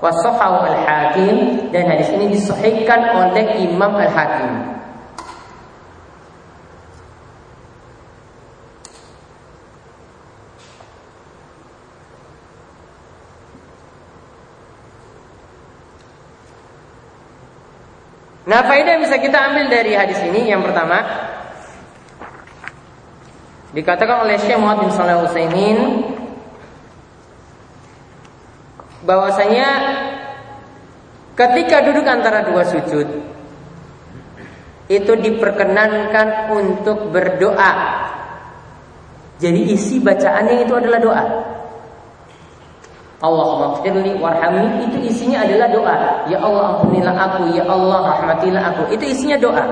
wasohaw 0.04 0.68
al 0.68 0.78
Hakim 0.84 1.68
dan 1.72 1.88
hadis 1.88 2.12
ini 2.12 2.28
disahihkan 2.28 3.16
oleh 3.16 3.64
Imam 3.64 3.96
al 3.96 4.12
Nah, 18.46 18.62
faedah 18.62 18.94
yang 18.94 19.02
bisa 19.02 19.18
kita 19.18 19.50
ambil 19.50 19.66
dari 19.66 19.98
hadis 19.98 20.22
ini 20.22 20.46
yang 20.46 20.62
pertama 20.62 21.02
dikatakan 23.74 24.22
oleh 24.22 24.38
Syekh 24.38 24.54
Muhammad 24.54 24.86
bin 24.86 24.94
Shalih 24.94 25.26
Utsaimin 25.26 25.78
bahwasanya 29.02 29.68
ketika 31.34 31.90
duduk 31.90 32.06
antara 32.06 32.46
dua 32.46 32.62
sujud 32.70 33.08
itu 34.86 35.12
diperkenankan 35.18 36.54
untuk 36.54 37.10
berdoa. 37.10 37.72
Jadi 39.42 39.74
isi 39.74 39.98
bacaannya 39.98 40.62
itu 40.62 40.72
adalah 40.72 41.00
doa. 41.02 41.24
Allah 43.16 43.80
firli 43.80 44.12
warhamni 44.20 44.84
itu 44.92 44.98
isinya 45.08 45.40
adalah 45.40 45.68
doa. 45.72 45.96
Ya 46.28 46.36
Allah 46.36 46.76
ampunilah 46.76 47.16
aku, 47.16 47.42
ya 47.56 47.64
Allah 47.64 48.00
rahmatilah 48.12 48.62
aku. 48.74 48.82
Itu 48.92 49.04
isinya 49.08 49.40
doa. 49.40 49.64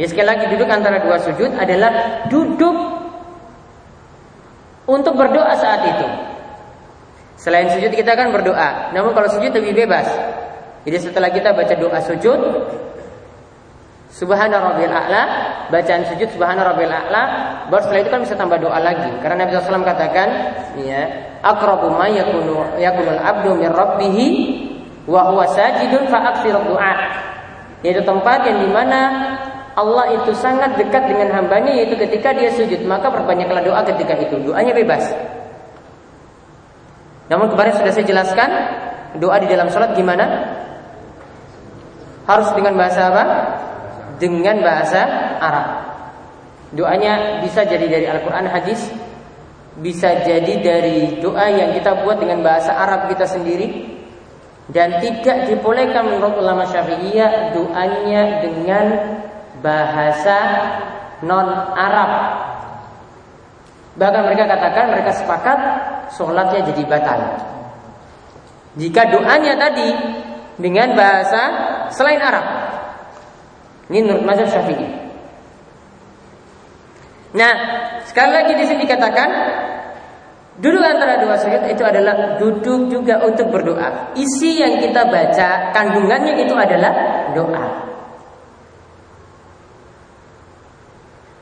Ya 0.00 0.08
sekali 0.08 0.28
lagi 0.28 0.44
duduk 0.52 0.68
antara 0.68 1.00
dua 1.00 1.20
sujud 1.20 1.56
adalah 1.56 2.24
duduk 2.28 2.76
untuk 4.88 5.12
berdoa 5.16 5.52
saat 5.60 5.84
itu. 5.92 6.08
Selain 7.36 7.68
sujud 7.68 7.92
kita 7.92 8.16
kan 8.16 8.32
berdoa. 8.32 8.96
Namun 8.96 9.12
kalau 9.12 9.28
sujud 9.28 9.52
lebih 9.52 9.84
bebas. 9.84 10.08
Jadi 10.88 10.96
setelah 11.02 11.28
kita 11.28 11.52
baca 11.52 11.74
doa 11.76 11.98
sujud, 12.00 12.40
Subhana 14.16 14.56
rabbil 14.56 14.88
a'la, 14.88 15.22
bacaan 15.68 16.08
sujud 16.08 16.32
subhana 16.32 16.64
rabbil 16.64 16.88
a'la, 16.88 17.22
baru 17.68 17.84
setelah 17.84 18.00
itu 18.00 18.10
kan 18.16 18.20
bisa 18.24 18.32
tambah 18.32 18.56
doa 18.56 18.80
lagi. 18.80 19.12
Karena 19.20 19.44
Nabi 19.44 19.60
SAW 19.60 19.84
katakan, 19.84 20.28
ya, 20.80 21.04
akrabu 21.44 21.92
ma 21.92 22.08
yakunu 22.08 22.80
yakunul 22.80 23.20
abdu 23.20 23.52
min 23.60 23.68
rabbih 23.68 24.16
wa 25.04 25.20
huwa 25.28 25.44
sajidun 25.52 26.08
fa 26.08 26.32
aktsir 26.32 26.56
du'a. 26.56 26.94
Yaitu 27.84 28.00
tempat 28.08 28.48
yang 28.48 28.64
di 28.64 28.72
mana 28.72 29.00
Allah 29.76 30.16
itu 30.16 30.32
sangat 30.32 30.80
dekat 30.80 31.04
dengan 31.04 31.28
hambanya 31.36 31.68
yaitu 31.76 32.00
ketika 32.00 32.32
dia 32.32 32.48
sujud 32.48 32.80
maka 32.88 33.12
perbanyaklah 33.12 33.60
doa 33.60 33.84
ketika 33.84 34.16
itu 34.16 34.40
doanya 34.40 34.72
bebas 34.72 35.04
namun 37.28 37.52
kemarin 37.52 37.76
sudah 37.76 37.92
saya 37.92 38.06
jelaskan 38.08 38.50
doa 39.20 39.36
di 39.36 39.46
dalam 39.52 39.68
sholat 39.68 39.92
gimana 39.92 40.24
harus 42.24 42.48
dengan 42.56 42.72
bahasa 42.80 43.12
apa 43.12 43.24
dengan 44.16 44.60
bahasa 44.64 45.02
Arab 45.40 45.68
doanya 46.72 47.40
bisa 47.44 47.62
jadi 47.62 47.86
dari 47.86 48.06
Al-Quran 48.10 48.46
hadis 48.50 48.90
bisa 49.76 50.24
jadi 50.24 50.54
dari 50.64 51.20
doa 51.20 51.46
yang 51.52 51.76
kita 51.76 52.00
buat 52.00 52.16
dengan 52.16 52.40
bahasa 52.40 52.72
Arab 52.72 53.12
kita 53.12 53.28
sendiri 53.28 53.96
dan 54.72 54.98
tidak 54.98 55.46
dibolehkan 55.46 56.10
menurut 56.10 56.42
ulama 56.42 56.66
Syafi'iyah 56.66 57.54
doanya 57.54 58.42
dengan 58.42 58.86
bahasa 59.62 60.38
non 61.22 61.48
Arab. 61.76 62.10
Bahkan 63.96 64.22
mereka 64.26 64.44
katakan 64.44 64.84
mereka 64.92 65.10
sepakat 65.16 65.58
sholatnya 66.18 66.66
jadi 66.72 66.82
batal. 66.84 67.20
Jika 68.76 69.08
doanya 69.08 69.54
tadi 69.56 69.88
dengan 70.60 70.92
bahasa 70.98 71.42
selain 71.94 72.20
Arab. 72.20 72.65
Ini 73.86 74.02
menurut 74.02 74.24
mazhab 74.26 74.50
Syafi'i. 74.50 75.06
Nah, 77.36 77.52
sekali 78.08 78.32
lagi 78.32 78.52
di 78.56 78.64
sini 78.64 78.82
dikatakan 78.88 79.28
duduk 80.56 80.80
antara 80.80 81.20
dua 81.20 81.36
sujud 81.36 81.68
itu 81.68 81.84
adalah 81.84 82.40
duduk 82.40 82.88
juga 82.90 83.20
untuk 83.22 83.52
berdoa. 83.52 84.16
Isi 84.16 84.58
yang 84.58 84.80
kita 84.80 85.06
baca 85.06 85.70
kandungannya 85.76 86.40
itu 86.42 86.54
adalah 86.56 86.92
doa. 87.36 87.66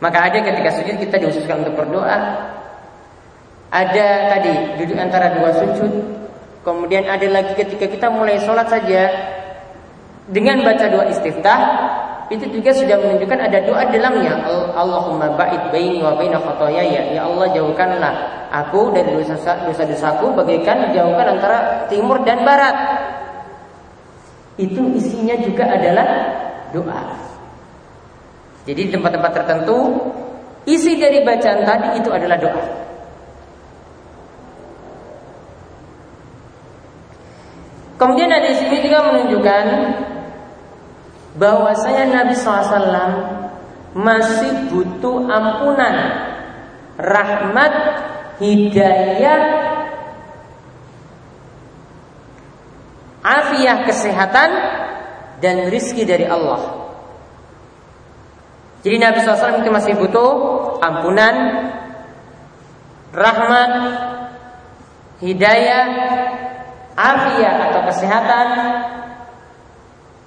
Maka 0.02 0.18
ada 0.28 0.38
ketika 0.44 0.70
sujud 0.76 1.00
kita 1.00 1.16
diususkan 1.16 1.64
untuk 1.64 1.80
berdoa. 1.80 2.52
Ada 3.72 4.36
tadi 4.36 4.52
duduk 4.82 5.00
antara 5.00 5.32
dua 5.32 5.48
sujud. 5.56 5.92
Kemudian 6.60 7.08
ada 7.08 7.24
lagi 7.28 7.56
ketika 7.56 7.88
kita 7.88 8.12
mulai 8.12 8.36
sholat 8.42 8.68
saja 8.68 9.08
dengan 10.28 10.60
baca 10.60 10.92
doa 10.92 11.08
istiftah 11.08 11.60
itu 12.32 12.48
juga 12.48 12.72
sudah 12.72 12.96
menunjukkan 12.96 13.36
ada 13.36 13.58
doa 13.68 13.84
dalamnya 13.92 14.32
Allahumma 14.72 15.36
ba'id 15.36 15.68
baini 15.68 16.00
wa 16.00 16.16
baina 16.16 16.40
khotoyaya 16.40 17.12
ya 17.12 17.20
Allah 17.28 17.52
jauhkanlah 17.52 18.14
aku 18.54 18.94
dari 18.94 19.18
dosa-dosaku 19.18 20.30
bagaikan 20.38 20.94
jauhkan 20.94 21.26
antara 21.36 21.90
timur 21.90 22.22
dan 22.22 22.46
barat. 22.46 22.76
Itu 24.54 24.94
isinya 24.94 25.34
juga 25.42 25.66
adalah 25.66 26.06
doa. 26.70 27.02
Jadi 28.64 28.80
di 28.88 28.90
tempat-tempat 28.94 29.32
tertentu 29.34 29.78
isi 30.64 30.94
dari 30.96 31.26
bacaan 31.26 31.66
tadi 31.66 31.88
itu 31.98 32.08
adalah 32.14 32.38
doa. 32.38 32.64
Kemudian 37.98 38.30
ada 38.30 38.46
di 38.50 38.56
sini 38.58 38.78
juga 38.86 39.06
menunjukkan 39.10 39.64
bahwasanya 41.34 42.22
Nabi 42.22 42.34
SAW 42.38 42.98
masih 43.94 44.70
butuh 44.70 45.26
ampunan, 45.26 45.96
rahmat, 46.98 47.74
hidayah, 48.42 49.42
afiah 53.22 53.78
kesehatan 53.86 54.50
dan 55.38 55.70
rizki 55.70 56.02
dari 56.06 56.26
Allah. 56.26 56.86
Jadi 58.84 58.96
Nabi 59.00 59.18
SAW 59.24 59.64
masih 59.72 59.96
butuh 59.96 60.30
ampunan, 60.82 61.34
rahmat, 63.16 63.72
hidayah, 65.24 65.86
afiat 66.92 67.56
atau 67.70 67.80
kesehatan, 67.88 68.46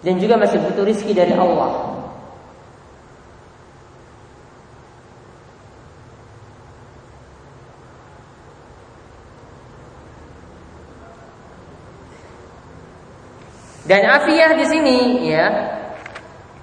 dan 0.08 0.24
juga 0.24 0.39
masih 0.39 0.63
butuh 0.63 0.88
rizki 0.88 1.12
dari 1.12 1.36
Allah. 1.36 2.00
Dan 13.88 14.04
afiah 14.08 14.52
di 14.56 14.65
sini 14.67 15.00
ya 15.32 15.48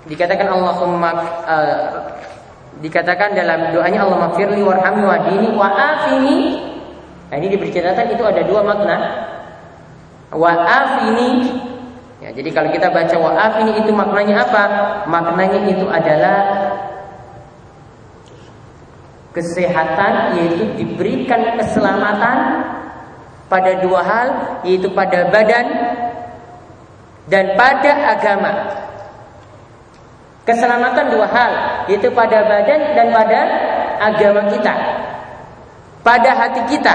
Dikatakan 0.05 0.45
Allahumma 0.53 1.17
uh, 1.49 1.89
dikatakan 2.85 3.33
dalam 3.33 3.73
doanya 3.73 4.05
Allah 4.05 4.29
mafirli 4.29 4.61
warhamni 4.61 5.05
wadini 5.05 5.49
wa 5.57 5.69
afini. 5.73 6.61
Nah, 7.33 7.37
ini 7.41 7.49
diberi 7.49 7.73
catatan 7.73 8.13
itu 8.13 8.21
ada 8.21 8.45
dua 8.45 8.61
makna. 8.61 8.97
Wa 10.29 10.53
afini. 10.53 11.64
Ya, 12.25 12.33
jadi 12.33 12.57
kalau 12.57 12.73
kita 12.73 12.89
baca 12.89 13.17
wa 13.21 13.37
afini 13.37 13.85
itu 13.85 13.93
maknanya 13.93 14.49
apa? 14.49 14.65
Maknanya 15.05 15.69
itu 15.69 15.85
adalah 15.85 16.41
kesehatan 19.37 20.41
yaitu 20.41 20.65
diberikan 20.81 21.61
keselamatan 21.61 22.65
pada 23.53 23.77
dua 23.85 24.01
hal 24.01 24.29
yaitu 24.65 24.89
pada 24.97 25.29
badan 25.29 25.69
dan 27.29 27.61
pada 27.61 27.93
agama. 28.17 28.53
Keselamatan 30.49 31.13
dua 31.13 31.29
hal, 31.29 31.53
yaitu 31.89 32.13
pada 32.13 32.45
badan 32.45 32.81
dan 32.93 33.07
pada 33.13 33.41
agama 34.01 34.49
kita. 34.53 34.75
Pada 36.05 36.31
hati 36.37 36.61
kita. 36.69 36.95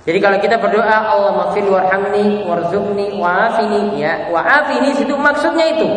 Jadi 0.00 0.18
kalau 0.18 0.38
kita 0.40 0.56
berdoa 0.56 0.96
Allah 1.12 1.32
maafin 1.36 1.68
warhamni 1.68 2.48
warzuqni 2.48 3.20
wa'afini 3.20 4.00
ya 4.00 4.32
wa'afini 4.32 4.96
itu 4.96 5.12
maksudnya 5.12 5.76
itu. 5.76 5.88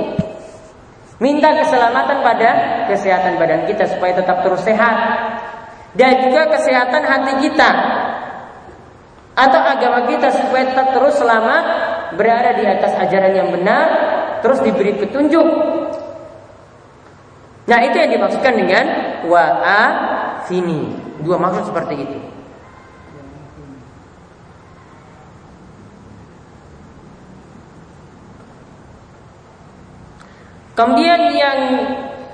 Minta 1.23 1.55
keselamatan 1.55 2.19
pada 2.19 2.49
kesehatan 2.91 3.39
badan 3.39 3.63
kita 3.63 3.87
supaya 3.87 4.19
tetap 4.19 4.43
terus 4.43 4.59
sehat 4.67 4.95
dan 5.95 6.19
juga 6.19 6.51
kesehatan 6.51 6.99
hati 6.99 7.33
kita 7.47 7.69
atau 9.33 9.61
agama 9.63 10.03
kita 10.11 10.35
supaya 10.35 10.67
tetap 10.67 10.91
terus 10.91 11.15
selamat 11.15 11.63
berada 12.19 12.59
di 12.59 12.65
atas 12.67 12.91
ajaran 13.07 13.33
yang 13.33 13.49
benar 13.55 13.87
terus 14.43 14.59
diberi 14.59 14.99
petunjuk. 14.99 15.47
Nah, 17.63 17.79
itu 17.87 17.95
yang 17.95 18.11
dimaksudkan 18.19 18.53
dengan 18.59 18.85
wa'afini. 19.31 20.81
Dua 21.23 21.39
maksud 21.39 21.71
seperti 21.71 21.95
itu. 22.03 22.32
Kemudian 30.73 31.21
yang 31.37 31.59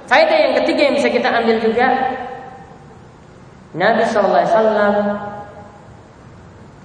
faedah 0.07 0.37
yang 0.39 0.53
ketiga 0.63 0.81
yang 0.87 0.95
bisa 0.95 1.11
kita 1.11 1.27
ambil 1.27 1.59
juga 1.59 1.87
Nabi 3.75 4.03
Shallallahu 4.07 4.41
Alaihi 4.41 4.55
Wasallam 4.55 4.95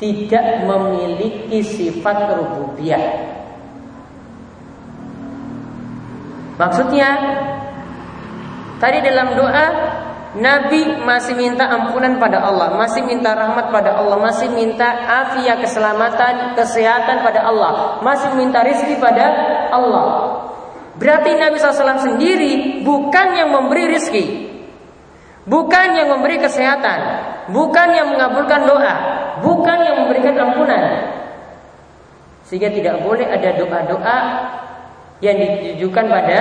tidak 0.02 0.46
memiliki 0.66 1.58
sifat 1.62 2.34
rububiyah. 2.34 3.04
Maksudnya 6.58 7.10
tadi 8.78 8.98
dalam 9.02 9.38
doa 9.38 9.66
Nabi 10.34 10.98
masih 11.06 11.38
minta 11.38 11.70
ampunan 11.70 12.18
pada 12.18 12.42
Allah, 12.42 12.74
masih 12.74 13.06
minta 13.06 13.38
rahmat 13.38 13.70
pada 13.70 13.94
Allah, 13.94 14.18
masih 14.18 14.50
minta 14.50 14.86
afiat 15.06 15.62
keselamatan, 15.62 16.58
kesehatan 16.58 17.22
pada 17.22 17.46
Allah, 17.46 18.02
masih 18.02 18.34
minta 18.34 18.66
rizki 18.66 18.98
pada 18.98 19.30
Allah. 19.70 20.23
Berarti 20.94 21.34
Nabi 21.34 21.58
SAW 21.58 21.98
sendiri 21.98 22.82
bukan 22.86 23.26
yang 23.34 23.50
memberi 23.50 23.90
rizki, 23.90 24.46
bukan 25.42 25.86
yang 25.98 26.14
memberi 26.14 26.38
kesehatan, 26.38 26.98
bukan 27.50 27.88
yang 27.90 28.14
mengabulkan 28.14 28.62
doa, 28.62 28.94
bukan 29.42 29.78
yang 29.82 29.96
memberikan 30.06 30.34
ampunan. 30.38 30.82
Sehingga 32.46 32.70
tidak 32.70 33.02
boleh 33.02 33.26
ada 33.26 33.58
doa-doa 33.58 34.18
yang 35.18 35.34
ditujukan 35.34 36.04
pada 36.06 36.38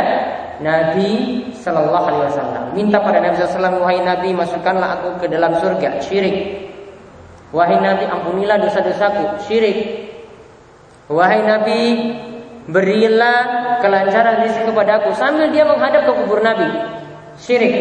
Nabi 0.61 1.11
Shallallahu 1.57 2.05
Alaihi 2.05 2.23
Wasallam. 2.29 2.63
Minta 2.77 3.01
pada 3.01 3.17
Nabi 3.23 3.35
Sallallahu 3.39 3.81
wahai 3.81 4.05
Nabi 4.05 4.29
masukkanlah 4.37 5.01
aku 5.01 5.25
ke 5.25 5.25
dalam 5.31 5.57
surga. 5.57 5.97
Syirik. 6.03 6.69
Wahai 7.49 7.81
Nabi 7.81 8.05
ampunilah 8.05 8.61
dosa-dosaku. 8.61 9.49
Syirik. 9.49 10.09
Wahai 11.09 11.41
Nabi 11.41 11.79
berilah 12.69 13.39
kelancaran 13.83 14.47
rezeki 14.47 14.71
kepada 14.71 15.03
aku 15.03 15.11
sambil 15.15 15.51
dia 15.51 15.67
menghadap 15.67 16.07
ke 16.07 16.11
kubur 16.23 16.39
Nabi. 16.39 16.69
Syirik. 17.39 17.75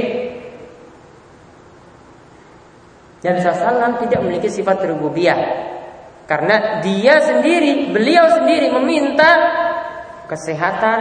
Nabi 3.23 3.39
SAW 3.39 4.03
tidak 4.03 4.19
memiliki 4.27 4.51
sifat 4.51 4.83
rububiyah 4.83 5.39
karena 6.27 6.81
dia 6.83 7.23
sendiri, 7.23 7.93
beliau 7.95 8.25
sendiri 8.41 8.73
meminta 8.73 9.31
kesehatan 10.27 11.01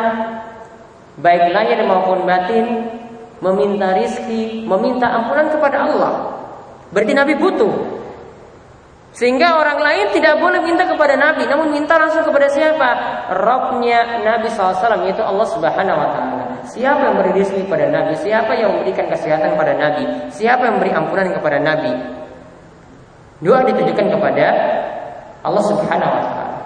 baik 1.22 1.56
lahir 1.56 1.80
maupun 1.88 2.28
batin, 2.28 2.90
meminta 3.40 3.96
rizki, 3.96 4.66
meminta 4.68 5.08
ampunan 5.08 5.48
kepada 5.50 5.78
Allah. 5.88 6.14
Berarti 6.92 7.14
Nabi 7.16 7.34
butuh. 7.40 8.01
Sehingga 9.12 9.60
orang 9.60 9.84
lain 9.84 10.06
tidak 10.16 10.40
boleh 10.40 10.64
minta 10.64 10.88
kepada 10.88 11.20
Nabi, 11.20 11.44
namun 11.44 11.76
minta 11.76 12.00
langsung 12.00 12.24
kepada 12.24 12.48
siapa? 12.48 12.90
Robnya 13.44 14.24
Nabi 14.24 14.48
SAW 14.48 15.04
yaitu 15.04 15.20
Allah 15.20 15.48
Subhanahu 15.52 16.00
Wa 16.00 16.10
Taala. 16.16 16.44
Siapa 16.72 17.12
yang 17.12 17.16
beri 17.20 17.44
rizki 17.44 17.68
kepada 17.68 17.92
Nabi? 17.92 18.16
Siapa 18.16 18.56
yang 18.56 18.72
memberikan 18.72 19.12
kesehatan 19.12 19.60
kepada 19.60 19.76
Nabi? 19.76 20.32
Siapa 20.32 20.64
yang 20.64 20.80
memberi 20.80 20.96
ampunan 20.96 21.28
kepada 21.28 21.58
Nabi? 21.60 21.92
Doa 23.44 23.60
ditujukan 23.68 24.08
kepada 24.16 24.46
Allah 25.44 25.64
Subhanahu 25.68 26.12
Wa 26.16 26.24
Taala. 26.24 26.58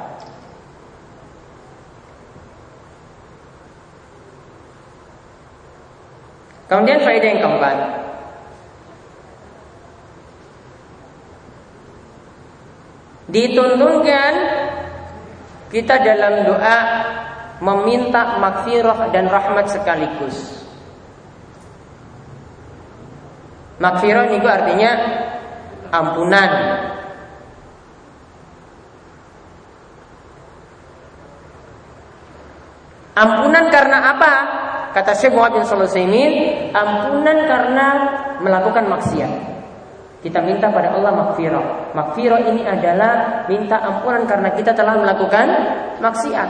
Kemudian 6.66 7.02
faedah 7.02 7.30
yang 7.30 7.42
keempat 7.42 7.78
Dituntunkan 13.26 14.34
kita 15.74 15.96
dalam 16.06 16.46
doa 16.46 16.78
meminta 17.58 18.38
makfirah 18.38 19.10
dan 19.10 19.26
rahmat 19.26 19.66
sekaligus. 19.72 20.62
Makfirah 23.82 24.30
ini 24.30 24.46
artinya 24.46 24.92
ampunan. 25.90 26.52
Ampunan 33.16 33.66
karena 33.72 33.98
apa? 34.16 34.34
Kata 34.92 35.12
Syekh 35.16 35.36
Muhammad 35.36 35.64
bin 35.64 35.68
Sulaiman, 35.68 36.32
ampunan 36.72 37.38
karena 37.48 37.88
melakukan 38.40 38.86
maksiat. 38.92 39.55
Kita 40.26 40.42
minta 40.42 40.74
pada 40.74 40.90
Allah 40.90 41.14
makfirah. 41.14 41.94
Makfirah 41.94 42.50
ini 42.50 42.66
adalah 42.66 43.46
minta 43.46 43.78
ampunan 43.78 44.26
karena 44.26 44.50
kita 44.58 44.74
telah 44.74 44.98
melakukan 44.98 45.46
maksiat. 46.02 46.50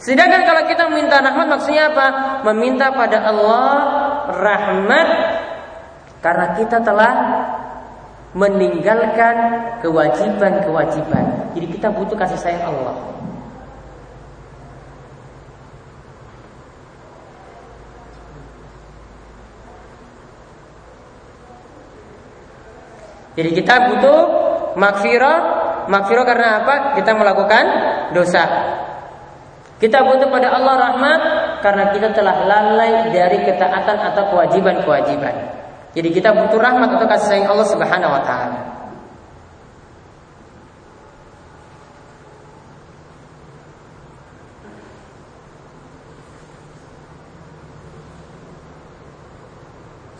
Sedangkan 0.00 0.48
kalau 0.48 0.64
kita 0.64 0.88
meminta 0.88 1.20
rahmat 1.20 1.52
maksudnya 1.52 1.92
apa? 1.92 2.06
Meminta 2.48 2.96
pada 2.96 3.28
Allah 3.28 3.68
rahmat 4.40 5.08
karena 6.24 6.46
kita 6.56 6.80
telah 6.80 7.12
meninggalkan 8.32 9.36
kewajiban-kewajiban. 9.84 11.52
Jadi 11.52 11.66
kita 11.76 11.92
butuh 11.92 12.16
kasih 12.16 12.40
sayang 12.40 12.72
Allah. 12.72 12.96
Jadi 23.32 23.50
kita 23.56 23.74
butuh 23.88 24.18
makfirah, 24.76 25.38
makfirah 25.88 26.24
karena 26.28 26.48
apa? 26.64 26.74
Kita 27.00 27.16
melakukan 27.16 27.64
dosa. 28.12 28.44
Kita 29.80 29.98
butuh 30.04 30.30
pada 30.30 30.52
Allah 30.54 30.74
rahmat 30.78 31.20
karena 31.64 31.90
kita 31.90 32.14
telah 32.14 32.46
lalai 32.46 33.10
dari 33.10 33.42
ketaatan 33.42 33.98
atau 34.12 34.30
kewajiban-kewajiban. 34.30 35.34
Jadi 35.92 36.08
kita 36.14 36.30
butuh 36.30 36.60
rahmat 36.60 36.96
atau 36.96 37.06
kasih 37.08 37.28
sayang 37.28 37.48
Allah 37.50 37.66
Subhanahu 37.66 38.12
wa 38.14 38.22
taala. 38.22 38.60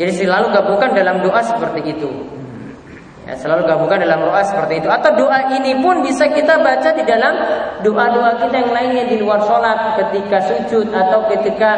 Jadi 0.00 0.12
selalu 0.18 0.50
gabungkan 0.50 0.98
dalam 0.98 1.22
doa 1.22 1.38
seperti 1.46 1.94
itu. 1.94 2.10
Ya, 3.22 3.38
selalu 3.38 3.70
gabungkan 3.70 4.02
dalam 4.02 4.26
doa 4.26 4.42
seperti 4.42 4.82
itu. 4.82 4.90
Atau 4.90 5.14
doa 5.14 5.46
ini 5.54 5.78
pun 5.78 6.02
bisa 6.02 6.26
kita 6.26 6.58
baca 6.58 6.90
di 6.90 7.06
dalam 7.06 7.38
doa-doa 7.86 8.34
kita 8.42 8.66
yang 8.66 8.72
lainnya 8.74 9.04
di 9.06 9.22
luar 9.22 9.38
sholat, 9.46 9.94
ketika 9.94 10.42
sujud 10.42 10.90
atau 10.90 11.30
ketika 11.30 11.70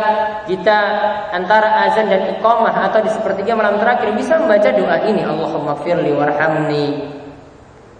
kita 0.48 0.78
antara 1.36 1.84
azan 1.84 2.08
dan 2.08 2.32
iqamah 2.32 2.88
atau 2.88 3.04
di 3.04 3.12
sepertiga 3.12 3.52
malam 3.52 3.76
terakhir 3.76 4.16
bisa 4.16 4.40
membaca 4.40 4.72
doa 4.72 4.96
ini. 5.04 5.20
Allahumma 5.20 5.76
firli 5.84 6.16
warhamni 6.16 7.12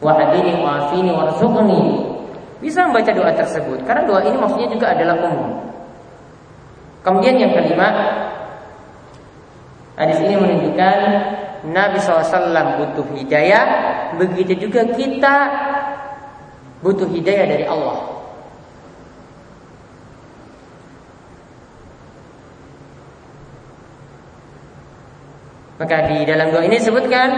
wahdini 0.01 0.53
wa'afini 0.65 1.13
warzuqni. 1.13 1.81
Bisa 2.65 2.89
membaca 2.89 3.13
doa 3.13 3.29
tersebut 3.37 3.85
karena 3.85 4.09
doa 4.09 4.25
ini 4.25 4.41
maksudnya 4.41 4.73
juga 4.73 4.97
adalah 4.97 5.21
umum. 5.21 5.69
Kemudian 7.05 7.37
yang 7.37 7.53
kelima, 7.53 7.93
hadis 10.01 10.17
ini 10.25 10.33
menunjukkan 10.41 10.97
Nabi 11.65 11.97
SAW 11.97 12.77
butuh 12.77 13.07
hidayah, 13.17 13.65
begitu 14.21 14.69
juga 14.69 14.85
kita 14.93 15.37
butuh 16.85 17.09
hidayah 17.09 17.47
dari 17.49 17.65
Allah. 17.65 18.13
Maka 25.75 25.97
di 26.07 26.23
dalam 26.23 26.55
doa 26.55 26.63
ini 26.63 26.79
sebutkan 26.79 27.29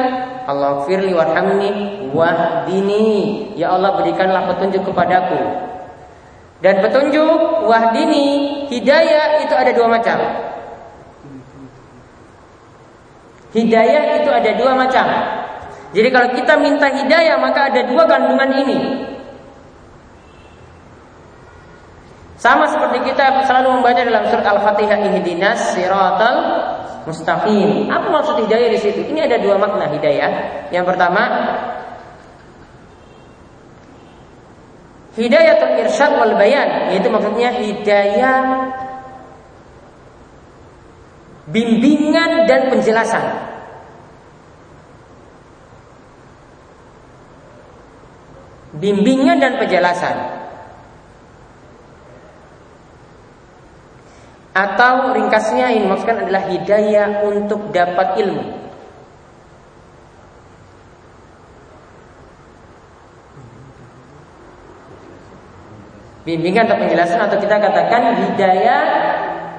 Allah 0.44 0.84
firli 0.84 1.14
warhamni 1.14 2.04
wahdini. 2.12 3.08
Ya 3.56 3.72
Allah 3.72 3.96
berikanlah 3.96 4.44
petunjuk 4.52 4.84
kepadaku. 4.84 5.40
Dan 6.60 6.84
petunjuk 6.84 7.68
wahdini 7.68 8.56
Hidayah 8.66 9.46
itu 9.46 9.54
ada 9.54 9.70
dua 9.70 9.86
macam 9.86 10.18
Hidayah 13.56 14.20
itu 14.20 14.28
ada 14.28 14.50
dua 14.52 14.76
macam. 14.76 15.06
Jadi 15.96 16.08
kalau 16.12 16.28
kita 16.36 16.60
minta 16.60 16.92
hidayah 16.92 17.40
maka 17.40 17.72
ada 17.72 17.88
dua 17.88 18.04
kandungan 18.04 18.52
ini. 18.60 18.78
Sama 22.36 22.68
seperti 22.68 23.00
kita 23.08 23.48
selalu 23.48 23.80
membaca 23.80 24.04
dalam 24.04 24.28
surat 24.28 24.44
Al-Fatihah 24.44 25.00
ihdinas 25.08 25.72
siratal 25.72 26.36
mustaqim. 27.08 27.88
Apa 27.88 28.12
maksud 28.12 28.44
hidayah 28.44 28.68
di 28.68 28.76
situ? 28.76 29.08
Ini 29.08 29.24
ada 29.24 29.40
dua 29.40 29.56
makna 29.56 29.88
hidayah. 29.88 30.30
Yang 30.68 30.84
pertama 30.92 31.22
Hidayatul 35.16 35.80
irsyad 35.80 36.12
wal 36.12 36.36
bayan, 36.36 36.92
yaitu 36.92 37.08
maksudnya 37.08 37.48
hidayah 37.56 38.68
bimbingan 41.50 42.50
dan 42.50 42.70
penjelasan. 42.70 43.24
Bimbingan 48.76 49.40
dan 49.40 49.56
penjelasan. 49.56 50.16
Atau 54.56 55.12
ringkasnya 55.12 55.68
ini 55.72 55.84
maksudkan 55.84 56.24
adalah 56.24 56.48
hidayah 56.48 57.24
untuk 57.24 57.72
dapat 57.72 58.20
ilmu. 58.24 58.44
Bimbingan 66.26 66.66
atau 66.66 66.80
penjelasan 66.82 67.20
atau 67.22 67.38
kita 67.38 67.56
katakan 67.62 68.02
hidayah 68.18 68.82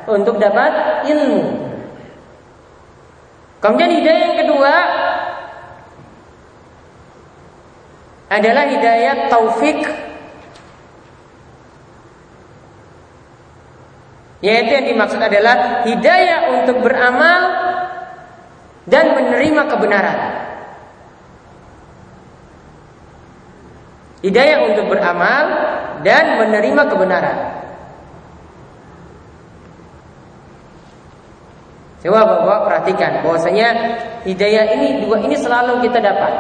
untuk 0.10 0.36
dapat 0.36 1.06
ilmu. 1.08 1.57
Kemudian 3.58 3.90
hidayah 3.90 4.24
yang 4.32 4.38
kedua 4.46 4.74
adalah 8.28 8.64
hidayah 8.70 9.16
taufik 9.32 9.82
yaitu 14.46 14.70
yang 14.70 14.86
dimaksud 14.94 15.18
adalah 15.18 15.82
hidayah 15.90 16.62
untuk 16.62 16.86
beramal 16.86 17.42
dan 18.86 19.18
menerima 19.18 19.62
kebenaran. 19.66 20.20
Hidayah 24.22 24.60
untuk 24.70 24.86
beramal 24.94 25.44
dan 26.06 26.38
menerima 26.42 26.84
kebenaran. 26.90 27.57
Coba 31.98 32.30
Bapak 32.30 32.60
perhatikan 32.70 33.26
bahwasanya 33.26 33.68
hidayah 34.22 34.78
ini 34.78 35.02
dua 35.02 35.18
ini 35.18 35.34
selalu 35.34 35.82
kita 35.82 35.98
dapat. 35.98 36.34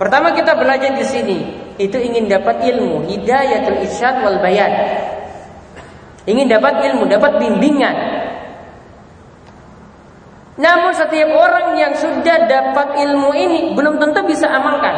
Pertama 0.00 0.32
kita 0.32 0.56
belajar 0.56 0.96
di 0.96 1.04
sini 1.04 1.38
itu 1.76 1.96
ingin 2.00 2.24
dapat 2.28 2.64
ilmu, 2.64 3.04
hidayatul 3.08 3.80
irsyad 3.84 4.24
wal 4.24 4.40
bayan. 4.40 4.72
Ingin 6.24 6.48
dapat 6.48 6.80
ilmu, 6.90 7.04
dapat 7.06 7.38
bimbingan. 7.38 7.96
Namun 10.56 10.96
setiap 10.96 11.36
orang 11.36 11.76
yang 11.76 11.92
sudah 11.92 12.48
dapat 12.48 12.96
ilmu 12.96 13.30
ini 13.36 13.60
belum 13.76 14.00
tentu 14.00 14.24
bisa 14.24 14.48
amalkan. 14.48 14.96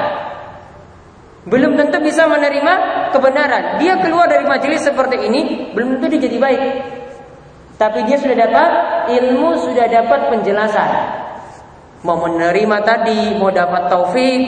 belum 1.48 1.80
tentu 1.80 1.96
bisa 2.04 2.28
menerima 2.28 2.74
kebenaran. 3.10 3.80
Dia 3.80 3.96
keluar 4.04 4.28
dari 4.28 4.44
majelis 4.44 4.84
seperti 4.84 5.16
ini, 5.16 5.72
belum 5.72 5.96
tentu 5.96 6.12
dia 6.12 6.28
jadi 6.28 6.36
baik. 6.36 6.62
Tapi 7.78 8.02
dia 8.10 8.18
sudah 8.18 8.34
dapat 8.34 8.70
ilmu, 9.06 9.54
sudah 9.62 9.86
dapat 9.86 10.34
penjelasan. 10.34 10.90
Mau 12.02 12.18
menerima 12.18 12.76
tadi, 12.82 13.38
mau 13.38 13.54
dapat 13.54 13.86
taufik 13.86 14.42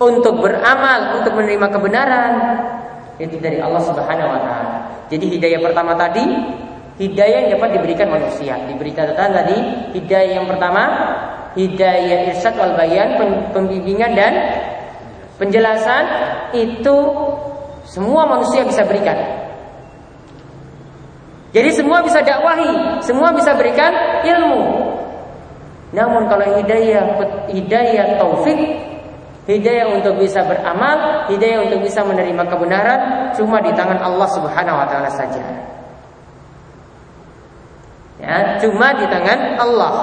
untuk 0.00 0.40
beramal, 0.40 1.20
untuk 1.20 1.36
menerima 1.36 1.68
kebenaran, 1.72 2.32
itu 3.16 3.36
dari 3.40 3.60
Allah 3.60 3.80
Subhanahu 3.80 4.28
wa 4.28 4.40
taala. 4.40 4.76
Jadi 5.08 5.36
hidayah 5.36 5.60
pertama 5.60 5.96
tadi 5.96 6.24
hidayah 7.00 7.48
yang 7.48 7.50
dapat 7.60 7.80
diberikan 7.80 8.08
manusia. 8.12 8.60
Diberitakan 8.68 9.30
tadi 9.32 9.56
hidayah 9.96 10.40
yang 10.40 10.48
pertama 10.48 10.82
hidayah 11.56 12.28
irsyad 12.32 12.56
wal 12.60 12.76
bayan, 12.76 13.16
pembimbingan 13.52 14.12
dan 14.12 14.32
penjelasan 15.40 16.04
itu 16.52 16.96
semua 17.88 18.28
manusia 18.28 18.64
bisa 18.68 18.84
berikan. 18.84 19.45
Jadi 21.56 21.72
semua 21.72 22.04
bisa 22.04 22.20
dakwahi, 22.20 23.00
semua 23.00 23.32
bisa 23.32 23.56
berikan 23.56 23.88
ilmu. 24.28 24.92
Namun 25.96 26.28
kalau 26.28 26.60
hidayah 26.60 27.16
hidayah 27.48 28.20
taufik, 28.20 28.60
hidayah 29.48 29.88
untuk 29.96 30.20
bisa 30.20 30.44
beramal, 30.44 31.24
hidayah 31.32 31.64
untuk 31.64 31.80
bisa 31.80 32.04
menerima 32.04 32.44
kebenaran 32.44 33.00
cuma 33.32 33.64
di 33.64 33.72
tangan 33.72 34.04
Allah 34.04 34.28
Subhanahu 34.36 34.76
wa 34.76 34.84
taala 34.84 35.08
saja. 35.08 35.40
Ya, 38.20 38.60
cuma 38.60 38.92
di 38.92 39.08
tangan 39.08 39.56
Allah. 39.56 39.94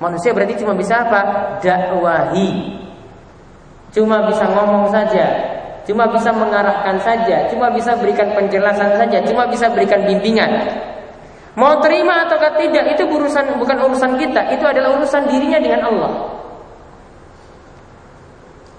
Manusia 0.00 0.32
berarti 0.32 0.56
cuma 0.56 0.72
bisa 0.72 1.04
apa? 1.04 1.20
Dakwahi. 1.60 2.80
Cuma 3.92 4.24
bisa 4.24 4.48
ngomong 4.48 4.88
saja, 4.88 5.49
cuma 5.90 6.06
bisa 6.06 6.30
mengarahkan 6.30 7.02
saja, 7.02 7.50
cuma 7.50 7.66
bisa 7.74 7.98
berikan 7.98 8.30
penjelasan 8.30 8.94
saja, 8.94 9.18
cuma 9.26 9.50
bisa 9.50 9.66
berikan 9.74 10.06
bimbingan. 10.06 10.70
Mau 11.58 11.82
terima 11.82 12.30
atau 12.30 12.38
tidak 12.38 12.94
itu 12.94 13.02
urusan 13.10 13.58
bukan 13.58 13.90
urusan 13.90 14.14
kita, 14.14 14.54
itu 14.54 14.62
adalah 14.62 14.94
urusan 15.02 15.26
dirinya 15.26 15.58
dengan 15.58 15.90
Allah. 15.90 16.12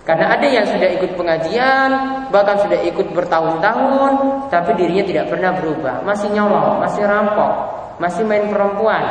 Karena 0.08 0.39
ada 0.39 0.47
yang 0.47 0.63
sudah 0.63 0.88
ikut 0.88 1.12
pengajian, 1.19 1.89
bahkan 2.32 2.63
sudah 2.63 2.80
ikut 2.80 3.12
bertahun-tahun, 3.12 4.12
tapi 4.47 4.71
dirinya 4.80 5.04
tidak 5.04 5.36
pernah 5.36 5.52
berubah, 5.52 6.00
masih 6.08 6.32
nyolong, 6.32 6.80
masih 6.80 7.04
rampok, 7.04 7.54
masih 8.00 8.24
main 8.24 8.47
perempuan. 8.47 9.04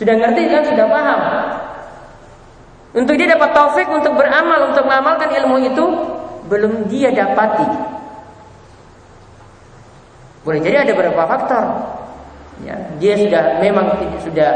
Sudah 0.00 0.16
ngerti 0.16 0.48
kan, 0.48 0.64
sudah 0.64 0.86
paham. 0.88 1.20
Untuk 2.96 3.20
dia 3.20 3.28
dapat 3.28 3.52
taufik 3.52 3.84
untuk 3.92 4.16
beramal, 4.16 4.72
untuk 4.72 4.88
mengamalkan 4.88 5.28
ilmu 5.28 5.68
itu 5.68 5.84
belum 6.48 6.88
dia 6.88 7.12
dapati. 7.12 7.68
Boleh 10.40 10.64
jadi 10.64 10.88
ada 10.88 10.96
beberapa 10.96 11.28
faktor. 11.28 11.64
Ya, 12.64 12.72
dia 12.96 13.20
sudah 13.20 13.60
memang 13.60 14.00
sudah 14.24 14.50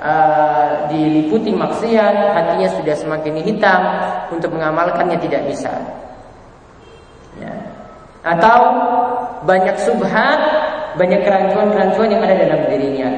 uh, 0.00 0.88
diliputi 0.88 1.52
maksiat, 1.52 2.32
hatinya 2.32 2.68
sudah 2.80 2.96
semakin 2.96 3.44
hitam 3.44 3.80
untuk 4.32 4.56
mengamalkannya 4.56 5.20
tidak 5.20 5.52
bisa. 5.52 5.76
Ya. 7.36 7.52
Atau 8.24 8.58
banyak 9.44 9.76
subhat, 9.84 10.40
banyak 10.96 11.28
kerancuan-kerancuan 11.28 12.08
yang 12.08 12.24
ada 12.24 12.40
dalam 12.40 12.60
dirinya, 12.72 13.08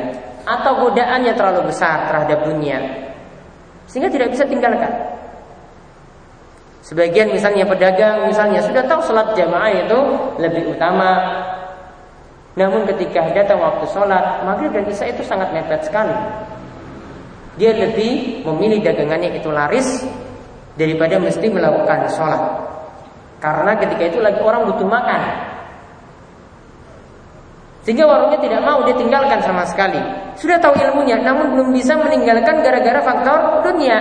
atau 0.42 0.82
godaannya 0.82 1.30
terlalu 1.38 1.70
besar 1.70 2.10
terhadap 2.10 2.42
dunia 2.42 3.04
sehingga 3.88 4.10
tidak 4.10 4.32
bisa 4.32 4.44
tinggalkan. 4.48 4.92
Sebagian 6.84 7.32
misalnya 7.32 7.64
pedagang 7.64 8.28
misalnya 8.28 8.60
sudah 8.60 8.84
tahu 8.84 9.00
sholat 9.08 9.32
jamaah 9.32 9.72
itu 9.72 10.00
lebih 10.36 10.76
utama. 10.76 11.40
Namun 12.54 12.84
ketika 12.84 13.24
datang 13.32 13.56
waktu 13.56 13.88
sholat 13.88 14.44
maghrib 14.44 14.68
dan 14.68 14.84
isya 14.84 15.08
itu 15.08 15.24
sangat 15.24 15.48
mepet 15.56 15.80
sekali. 15.88 16.12
Dia 17.56 17.72
lebih 17.72 18.44
memilih 18.44 18.84
dagangannya 18.84 19.32
itu 19.38 19.48
laris 19.48 20.04
daripada 20.76 21.16
mesti 21.16 21.46
melakukan 21.48 22.04
sholat. 22.12 22.42
Karena 23.40 23.72
ketika 23.80 24.04
itu 24.04 24.18
lagi 24.20 24.40
orang 24.44 24.68
butuh 24.68 24.88
makan. 24.88 25.53
Sehingga 27.84 28.08
warungnya 28.08 28.40
tidak 28.40 28.64
mau 28.64 28.80
dia 28.88 28.96
tinggalkan 28.96 29.44
sama 29.44 29.68
sekali. 29.68 30.00
Sudah 30.40 30.56
tahu 30.56 30.72
ilmunya, 30.80 31.20
namun 31.20 31.52
belum 31.52 31.68
bisa 31.76 32.00
meninggalkan 32.00 32.64
gara-gara 32.64 33.00
faktor 33.04 33.38
dunia. 33.60 34.00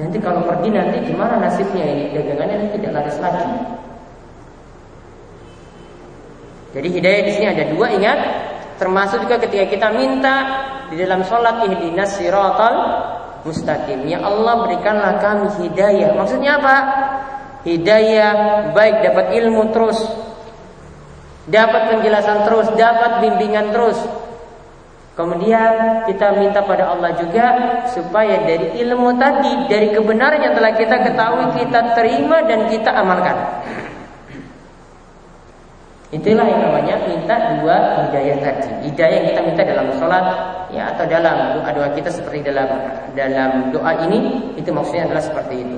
Nanti 0.00 0.16
kalau 0.18 0.40
pergi 0.48 0.72
nanti 0.72 1.04
gimana 1.04 1.36
nasibnya 1.36 1.84
ini? 1.84 2.16
Dagangannya 2.16 2.72
tidak 2.72 2.90
laris 2.96 3.16
lagi. 3.20 3.44
Jadi 6.72 6.88
hidayah 6.88 7.22
di 7.28 7.32
sini 7.36 7.46
ada 7.52 7.64
dua 7.68 7.92
ingat, 7.92 8.18
termasuk 8.80 9.28
juga 9.28 9.36
ketika 9.44 9.68
kita 9.68 9.88
minta 9.92 10.36
di 10.88 10.96
dalam 10.96 11.20
sholat 11.28 11.68
ihdinas 11.68 12.16
siratal 12.16 12.76
mustaqim. 13.44 14.08
Ya 14.08 14.24
Allah 14.24 14.64
berikanlah 14.64 15.20
kami 15.20 15.52
hidayah. 15.60 16.16
Maksudnya 16.16 16.56
apa? 16.56 16.76
Hidayah 17.68 18.32
baik 18.72 19.06
dapat 19.06 19.26
ilmu 19.38 19.70
terus, 19.70 20.00
dapat 21.48 21.96
penjelasan 21.96 22.46
terus, 22.46 22.66
dapat 22.74 23.22
bimbingan 23.22 23.74
terus, 23.74 23.98
Kemudian 25.12 26.08
kita 26.08 26.40
minta 26.40 26.64
pada 26.64 26.88
Allah 26.88 27.12
juga 27.12 27.46
supaya 27.92 28.48
dari 28.48 28.80
ilmu 28.80 29.12
tadi, 29.20 29.68
dari 29.68 29.92
kebenaran 29.92 30.40
yang 30.40 30.56
telah 30.56 30.72
kita 30.72 31.04
ketahui, 31.04 31.52
kita 31.60 31.92
terima 31.92 32.40
dan 32.48 32.64
kita 32.72 32.96
amalkan. 32.96 33.36
Itulah 36.12 36.44
yang 36.48 36.60
namanya 36.64 36.96
minta 37.04 37.36
dua 37.60 38.08
hidayah 38.08 38.36
tadi. 38.40 38.88
Hidayah 38.88 39.16
yang 39.20 39.26
kita 39.32 39.40
minta 39.44 39.62
dalam 39.68 39.86
sholat 40.00 40.24
ya 40.72 40.96
atau 40.96 41.04
dalam 41.04 41.60
doa 41.60 41.70
doa 41.76 41.88
kita 41.92 42.08
seperti 42.08 42.48
dalam 42.48 42.68
dalam 43.12 43.68
doa 43.68 43.92
ini 44.08 44.48
itu 44.56 44.72
maksudnya 44.72 45.12
adalah 45.12 45.24
seperti 45.24 45.60
itu. 45.60 45.76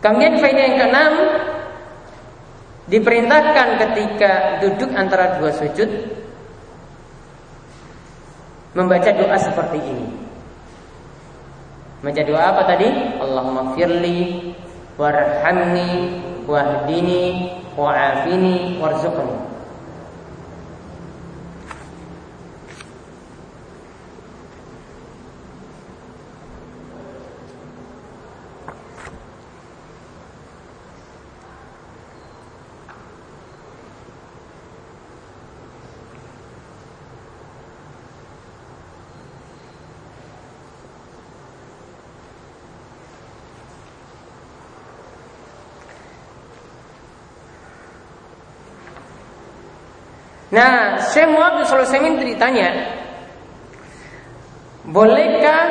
Kemudian 0.00 0.40
faedah 0.40 0.64
yang 0.64 0.76
keenam 0.80 1.12
Diperintahkan 2.90 3.68
ketika 3.78 4.58
duduk 4.58 4.90
antara 4.98 5.38
dua 5.38 5.54
sujud 5.54 5.86
membaca 8.74 9.10
doa 9.14 9.38
seperti 9.38 9.78
ini. 9.78 10.10
Membaca 12.02 12.22
doa 12.26 12.42
apa 12.50 12.62
tadi? 12.66 12.90
Allahumma 13.22 13.78
firli 13.78 14.50
warhamni 14.98 16.18
wahdini 16.50 17.22
wa'afini 17.78 18.82
warzuqni. 18.82 19.49
Nah, 50.50 50.98
Syekh 50.98 51.30
Muhammad 51.30 51.62
Sulaiman 51.70 52.18
ditanya, 52.18 52.90
bolehkah 54.82 55.62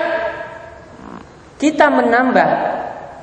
kita 1.60 1.92
menambah 1.92 2.50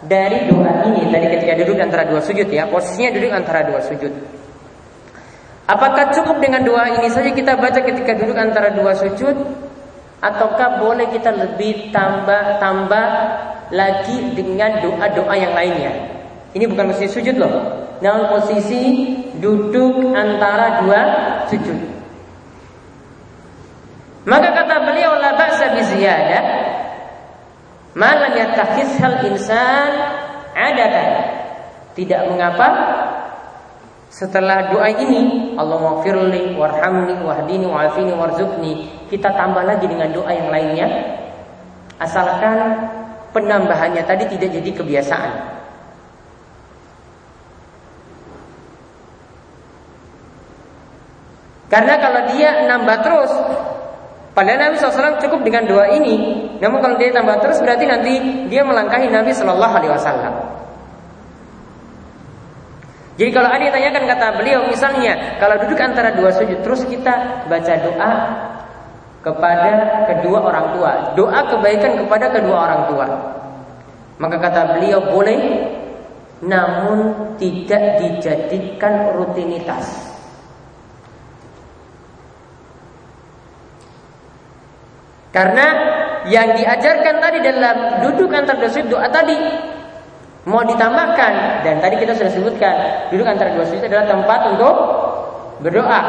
dari 0.05 0.53
doa 0.53 0.85
ini 0.93 1.09
tadi 1.09 1.27
ketika 1.33 1.53
duduk 1.65 1.81
antara 1.81 2.05
dua 2.05 2.21
sujud 2.21 2.45
ya, 2.53 2.69
posisinya 2.69 3.17
duduk 3.17 3.33
antara 3.33 3.65
dua 3.65 3.81
sujud. 3.81 4.13
Apakah 5.67 6.15
cukup 6.15 6.39
dengan 6.45 6.63
doa 6.63 7.01
ini 7.01 7.09
saja 7.11 7.33
kita 7.33 7.59
baca 7.59 7.81
ketika 7.83 8.13
duduk 8.15 8.37
antara 8.39 8.71
dua 8.71 8.95
sujud 8.95 9.35
ataukah 10.23 10.79
boleh 10.79 11.11
kita 11.11 11.35
lebih 11.35 11.91
tambah 11.91 12.63
tambah 12.63 13.07
lagi 13.75 14.37
dengan 14.37 14.79
doa-doa 14.85 15.35
yang 15.35 15.57
lainnya? 15.57 15.93
Ini 16.55 16.69
bukan 16.71 16.93
mesti 16.95 17.11
sujud 17.11 17.41
loh. 17.41 17.53
Dalam 17.99 18.29
posisi 18.29 19.17
duduk 19.41 20.13
antara 20.13 20.85
dua 20.85 21.01
sujud. 21.51 21.79
Maka 24.27 24.49
kata 24.51 24.77
beliau 24.83 25.23
la 25.23 25.39
ba'sa 25.39 25.71
bi 25.71 25.81
ziyadah 25.87 26.45
ma 27.95 28.11
lam 28.19 28.35
hal 28.35 29.15
insan 29.23 29.93
adatan. 30.53 31.11
Tidak 31.97 32.29
mengapa 32.29 32.69
setelah 34.13 34.69
doa 34.69 34.89
ini 34.91 35.55
Allah 35.57 35.79
maghfirli 35.81 36.57
warhamni 36.57 37.21
wahdini 37.25 37.65
wa'afini 37.69 38.13
warzuqni 38.13 38.73
kita 39.09 39.33
tambah 39.33 39.65
lagi 39.65 39.87
dengan 39.87 40.11
doa 40.11 40.33
yang 40.35 40.51
lainnya. 40.51 40.87
Asalkan 41.97 42.89
penambahannya 43.33 44.05
tadi 44.05 44.29
tidak 44.37 44.61
jadi 44.61 44.71
kebiasaan. 44.73 45.33
Karena 51.67 51.99
kalau 51.99 52.21
dia 52.31 52.63
nambah 52.71 52.99
terus, 53.03 53.33
padahal 54.33 54.71
Nabi 54.71 54.75
SAW 54.79 55.19
cukup 55.19 55.43
dengan 55.43 55.67
doa 55.67 55.91
ini. 55.91 56.47
Namun 56.63 56.79
kalau 56.79 56.97
dia 56.97 57.11
tambah 57.11 57.43
terus 57.43 57.59
berarti 57.59 57.85
nanti 57.91 58.13
dia 58.47 58.63
melangkahi 58.63 59.11
Nabi 59.11 59.35
Shallallahu 59.35 59.75
Alaihi 59.75 59.93
Wasallam. 59.93 60.35
Jadi 63.17 63.31
kalau 63.33 63.49
ada 63.49 63.65
yang 63.65 63.73
tanyakan 63.73 64.05
kata 64.13 64.27
beliau 64.37 64.61
misalnya 64.69 65.41
kalau 65.41 65.57
duduk 65.65 65.81
antara 65.81 66.13
dua 66.13 66.29
sujud 66.37 66.61
terus 66.61 66.85
kita 66.85 67.49
baca 67.49 67.75
doa 67.81 68.13
kepada 69.25 69.73
kedua 70.07 70.39
orang 70.39 70.67
tua, 70.77 70.93
doa 71.17 71.41
kebaikan 71.49 71.97
kepada 72.05 72.29
kedua 72.29 72.57
orang 72.69 72.83
tua. 72.93 73.07
Maka 74.21 74.37
kata 74.39 74.61
beliau 74.77 75.01
boleh 75.11 75.41
namun 76.45 77.33
tidak 77.41 78.05
dijadikan 78.05 79.17
rutinitas. 79.17 80.16
Karena 85.37 85.67
yang 86.33 86.57
diajarkan 86.57 87.21
tadi 87.21 87.45
dalam 87.45 88.01
duduk 88.09 88.33
antara 88.33 88.57
dua 88.57 88.73
sujud 88.73 88.89
doa 88.89 89.05
tadi 89.13 89.37
mau 90.49 90.65
ditambahkan 90.65 91.61
dan 91.61 91.77
tadi 91.85 92.01
kita 92.01 92.17
sudah 92.17 92.33
sebutkan 92.33 92.75
duduk 93.13 93.29
antara 93.29 93.53
dua 93.53 93.69
sujud 93.69 93.85
adalah 93.85 94.09
tempat 94.09 94.41
untuk 94.57 94.75
berdoa. 95.61 96.01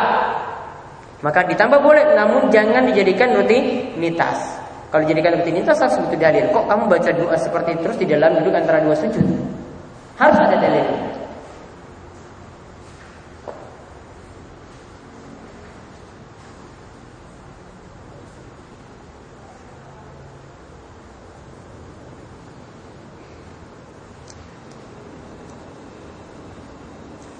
Maka 1.20 1.44
ditambah 1.44 1.84
boleh 1.84 2.16
namun 2.16 2.48
jangan 2.48 2.88
dijadikan 2.88 3.36
rutinitas. 3.36 4.64
Kalau 4.88 5.04
dijadikan 5.04 5.44
rutinitas 5.44 5.76
harus 5.76 6.00
butuh 6.08 6.20
dalil. 6.24 6.48
Kok 6.56 6.64
kamu 6.64 6.84
baca 6.88 7.12
doa 7.12 7.36
seperti 7.36 7.70
itu 7.76 7.82
terus 7.84 7.98
di 8.00 8.08
dalam 8.08 8.32
duduk 8.40 8.56
antara 8.56 8.80
dua 8.80 8.96
sujud? 8.96 9.28
Harus 10.16 10.40
ada 10.40 10.56
dalil. 10.56 10.87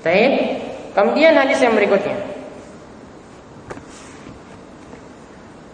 Baik. 0.08 0.34
Kemudian 0.96 1.36
hadis 1.36 1.60
yang 1.60 1.76
berikutnya. 1.76 2.16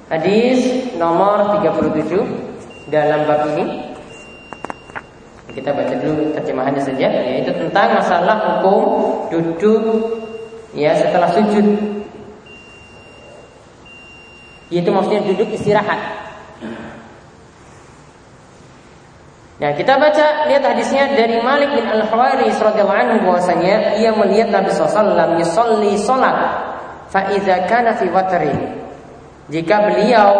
Hadis 0.09 0.89
nomor 0.97 1.61
37 1.61 2.89
dalam 2.89 3.29
bab 3.29 3.53
ini. 3.53 3.93
Kita 5.53 5.69
baca 5.69 5.93
dulu 6.01 6.33
terjemahannya 6.33 6.81
saja 6.81 7.13
yaitu 7.13 7.53
tentang 7.53 7.93
masalah 7.93 8.65
hukum 8.65 9.29
duduk 9.29 10.01
ya 10.73 10.97
setelah 10.97 11.29
sujud. 11.29 11.77
Yaitu 14.73 14.89
maksudnya 14.89 15.29
duduk 15.29 15.53
istirahat. 15.53 16.22
Nah, 19.63 19.71
kita 19.71 19.95
baca 19.95 20.43
lihat 20.51 20.59
hadisnya 20.59 21.15
dari 21.15 21.39
Malik 21.39 21.71
bin 21.71 21.87
Al-Hawaris 21.87 22.59
radhiyallahu 22.59 22.99
anhu 22.99 23.31
bahwasanya 23.31 23.95
ia 23.95 24.11
melihat 24.11 24.51
Nabi 24.51 24.75
SAW 24.75 25.39
yusolli 25.39 25.95
salat 25.95 26.35
fa 27.07 27.31
idza 27.31 27.63
kana 27.71 27.95
fi 27.95 28.11
watri. 28.11 28.51
Jika 29.47 29.87
beliau 29.87 30.31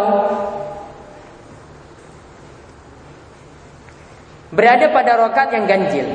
berada 4.51 4.91
pada 4.91 5.15
rokat 5.15 5.55
yang 5.55 5.71
ganjil 5.71 6.07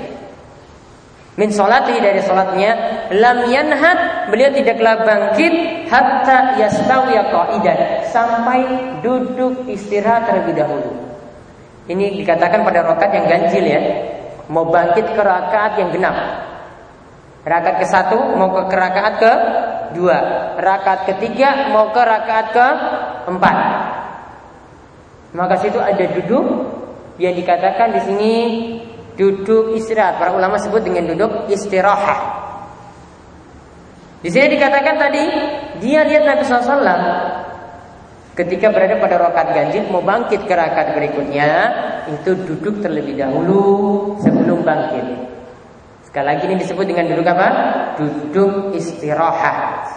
min 1.40 1.48
solati 1.48 1.96
dari 2.04 2.20
solatnya 2.20 2.76
lam 3.16 3.48
yanhat 3.48 4.28
beliau 4.28 4.52
tidaklah 4.52 5.08
bangkit 5.08 5.88
hatta 5.88 6.60
yastawiya 6.60 7.32
qa'idan 7.32 8.04
sampai 8.04 8.60
duduk 9.00 9.64
istirahat 9.64 10.28
terlebih 10.28 10.60
dahulu 10.60 11.07
ini 11.88 12.20
dikatakan 12.20 12.60
pada 12.68 12.84
rokat 12.84 13.08
yang 13.16 13.24
ganjil 13.24 13.64
ya. 13.64 13.80
Mau 14.52 14.68
bangkit 14.68 15.16
ke 15.16 15.22
rakaat 15.24 15.80
yang 15.80 15.88
genap. 15.88 16.16
Rakaat 17.48 17.76
ke 17.80 17.86
satu 17.88 18.36
mau 18.36 18.52
ke 18.52 18.76
rakaat 18.76 19.14
ke 19.16 19.32
dua. 19.96 20.18
Rakaat 20.60 21.08
ketiga 21.08 21.72
mau 21.72 21.88
ke 21.88 22.00
rakaat 22.00 22.46
ke 22.52 22.66
empat. 23.32 23.56
Maka 25.32 25.54
situ 25.64 25.80
ada 25.80 26.04
duduk 26.12 26.44
yang 27.16 27.32
dikatakan 27.32 27.96
di 27.96 28.00
sini 28.04 28.32
duduk 29.16 29.72
istirahat. 29.72 30.20
Para 30.20 30.36
ulama 30.36 30.60
sebut 30.60 30.84
dengan 30.84 31.08
duduk 31.08 31.48
istirahat. 31.48 32.20
Di 34.20 34.28
sini 34.28 34.60
dikatakan 34.60 34.96
tadi 35.00 35.24
dia 35.80 36.04
lihat 36.04 36.28
Nabi 36.28 36.42
SAW 36.44 37.47
Ketika 38.38 38.70
berada 38.70 38.94
pada 39.02 39.18
rokat 39.18 39.50
ganjil 39.50 39.90
mau 39.90 39.98
bangkit 39.98 40.46
ke 40.46 40.54
rakaat 40.54 40.94
berikutnya 40.94 41.50
itu 42.06 42.38
duduk 42.46 42.78
terlebih 42.78 43.18
dahulu 43.18 44.14
sebelum 44.22 44.62
bangkit. 44.62 45.26
Sekali 46.06 46.22
lagi 46.22 46.46
ini 46.46 46.54
disebut 46.62 46.86
dengan 46.86 47.10
duduk 47.10 47.26
apa? 47.26 47.48
Duduk 47.98 48.78
istirahat. 48.78 49.90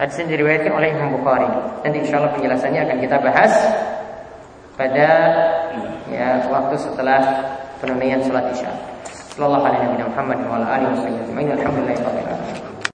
Hadis 0.00 0.24
ini 0.24 0.40
diriwayatkan 0.40 0.72
oleh 0.72 0.88
Imam 0.88 1.20
Bukhari. 1.20 1.52
Nanti 1.84 2.00
insya 2.00 2.16
Allah 2.16 2.32
penjelasannya 2.32 2.80
akan 2.80 2.96
kita 3.04 3.16
bahas 3.20 3.52
pada 4.80 5.08
ya 6.08 6.48
waktu 6.48 6.80
setelah 6.80 7.20
penunaian 7.76 8.24
sholat 8.24 8.48
isya. 8.56 8.72
Sallallahu 9.36 9.68
alaihi 9.68 10.00
wa 10.00 10.96
sallam 11.04 12.61